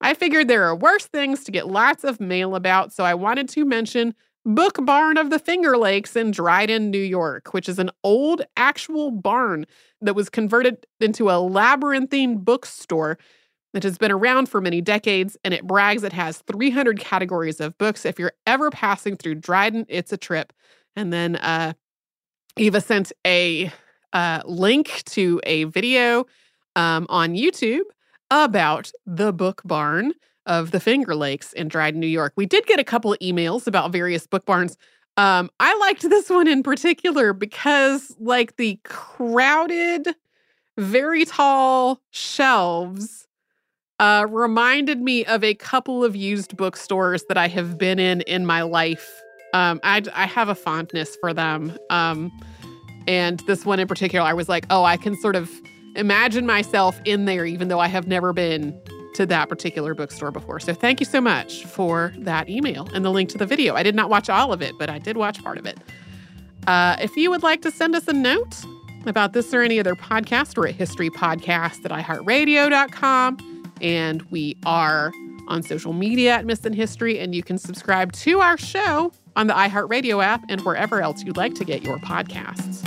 I 0.00 0.14
figured 0.14 0.46
there 0.46 0.66
are 0.66 0.76
worse 0.76 1.06
things 1.06 1.42
to 1.44 1.50
get 1.50 1.66
lots 1.66 2.04
of 2.04 2.20
mail 2.20 2.54
about, 2.54 2.92
so 2.92 3.02
I 3.04 3.14
wanted 3.14 3.48
to 3.48 3.64
mention 3.64 4.14
Book 4.48 4.78
Barn 4.82 5.18
of 5.18 5.28
the 5.28 5.38
Finger 5.38 5.76
Lakes 5.76 6.16
in 6.16 6.30
Dryden, 6.30 6.90
New 6.90 6.96
York, 6.96 7.52
which 7.52 7.68
is 7.68 7.78
an 7.78 7.90
old 8.02 8.40
actual 8.56 9.10
barn 9.10 9.66
that 10.00 10.14
was 10.14 10.30
converted 10.30 10.86
into 11.00 11.28
a 11.28 11.36
labyrinthine 11.38 12.38
bookstore 12.38 13.18
that 13.74 13.82
has 13.82 13.98
been 13.98 14.10
around 14.10 14.48
for 14.48 14.62
many 14.62 14.80
decades 14.80 15.36
and 15.44 15.52
it 15.52 15.66
brags 15.66 16.02
it 16.02 16.14
has 16.14 16.38
300 16.50 16.98
categories 16.98 17.60
of 17.60 17.76
books. 17.76 18.06
If 18.06 18.18
you're 18.18 18.32
ever 18.46 18.70
passing 18.70 19.18
through 19.18 19.34
Dryden, 19.34 19.84
it's 19.86 20.14
a 20.14 20.16
trip. 20.16 20.54
And 20.96 21.12
then 21.12 21.36
uh, 21.36 21.74
Eva 22.56 22.80
sent 22.80 23.12
a 23.26 23.70
uh, 24.14 24.40
link 24.46 25.02
to 25.08 25.42
a 25.44 25.64
video 25.64 26.24
um, 26.74 27.04
on 27.10 27.34
YouTube 27.34 27.84
about 28.30 28.92
the 29.04 29.30
book 29.30 29.60
barn 29.66 30.14
of 30.48 30.72
the 30.72 30.80
Finger 30.80 31.14
Lakes 31.14 31.52
in 31.52 31.68
Dryden, 31.68 32.00
New 32.00 32.08
York. 32.08 32.32
We 32.34 32.46
did 32.46 32.66
get 32.66 32.80
a 32.80 32.84
couple 32.84 33.12
of 33.12 33.18
emails 33.20 33.66
about 33.66 33.92
various 33.92 34.26
book 34.26 34.44
barns. 34.44 34.76
Um, 35.16 35.50
I 35.60 35.76
liked 35.78 36.02
this 36.02 36.28
one 36.30 36.48
in 36.48 36.62
particular 36.62 37.32
because, 37.32 38.16
like, 38.18 38.56
the 38.56 38.80
crowded, 38.84 40.14
very 40.76 41.24
tall 41.24 42.00
shelves 42.10 43.26
uh, 44.00 44.26
reminded 44.28 45.00
me 45.00 45.24
of 45.24 45.44
a 45.44 45.54
couple 45.54 46.04
of 46.04 46.16
used 46.16 46.56
bookstores 46.56 47.24
that 47.28 47.36
I 47.36 47.48
have 47.48 47.78
been 47.78 47.98
in 47.98 48.22
in 48.22 48.46
my 48.46 48.62
life. 48.62 49.22
Um, 49.54 49.80
I, 49.82 50.02
I 50.14 50.26
have 50.26 50.48
a 50.48 50.54
fondness 50.54 51.16
for 51.20 51.34
them. 51.34 51.76
Um, 51.90 52.30
and 53.08 53.40
this 53.40 53.66
one 53.66 53.80
in 53.80 53.88
particular, 53.88 54.24
I 54.24 54.34
was 54.34 54.48
like, 54.48 54.66
oh, 54.70 54.84
I 54.84 54.96
can 54.96 55.16
sort 55.16 55.34
of 55.34 55.50
imagine 55.96 56.46
myself 56.46 57.00
in 57.04 57.24
there, 57.24 57.44
even 57.44 57.68
though 57.68 57.80
I 57.80 57.88
have 57.88 58.06
never 58.06 58.32
been 58.32 58.80
to 59.18 59.26
that 59.26 59.48
particular 59.48 59.94
bookstore 59.94 60.30
before. 60.30 60.60
So 60.60 60.72
thank 60.72 61.00
you 61.00 61.06
so 61.06 61.20
much 61.20 61.64
for 61.64 62.14
that 62.18 62.48
email 62.48 62.88
and 62.94 63.04
the 63.04 63.10
link 63.10 63.28
to 63.30 63.38
the 63.38 63.46
video. 63.46 63.74
I 63.74 63.82
did 63.82 63.96
not 63.96 64.08
watch 64.08 64.30
all 64.30 64.52
of 64.52 64.62
it, 64.62 64.78
but 64.78 64.88
I 64.88 65.00
did 65.00 65.16
watch 65.16 65.42
part 65.42 65.58
of 65.58 65.66
it. 65.66 65.76
Uh, 66.68 66.96
if 67.00 67.16
you 67.16 67.28
would 67.28 67.42
like 67.42 67.60
to 67.62 67.72
send 67.72 67.96
us 67.96 68.06
a 68.06 68.12
note 68.12 68.64
about 69.06 69.32
this 69.32 69.52
or 69.52 69.62
any 69.62 69.80
other 69.80 69.96
podcast, 69.96 70.56
we're 70.56 70.68
at 70.68 70.78
historypodcast 70.78 71.84
at 71.84 71.90
iheartradio.com. 71.90 73.72
And 73.80 74.22
we 74.30 74.56
are 74.64 75.10
on 75.48 75.64
social 75.64 75.92
media 75.92 76.34
at 76.34 76.46
Missed 76.46 76.66
in 76.66 76.72
History, 76.72 77.18
and 77.18 77.34
you 77.34 77.42
can 77.42 77.58
subscribe 77.58 78.12
to 78.12 78.38
our 78.38 78.56
show 78.56 79.12
on 79.34 79.48
the 79.48 79.54
iHeartRadio 79.54 80.22
app 80.22 80.44
and 80.48 80.60
wherever 80.60 81.02
else 81.02 81.24
you'd 81.24 81.36
like 81.36 81.54
to 81.54 81.64
get 81.64 81.82
your 81.82 81.98
podcasts. 81.98 82.86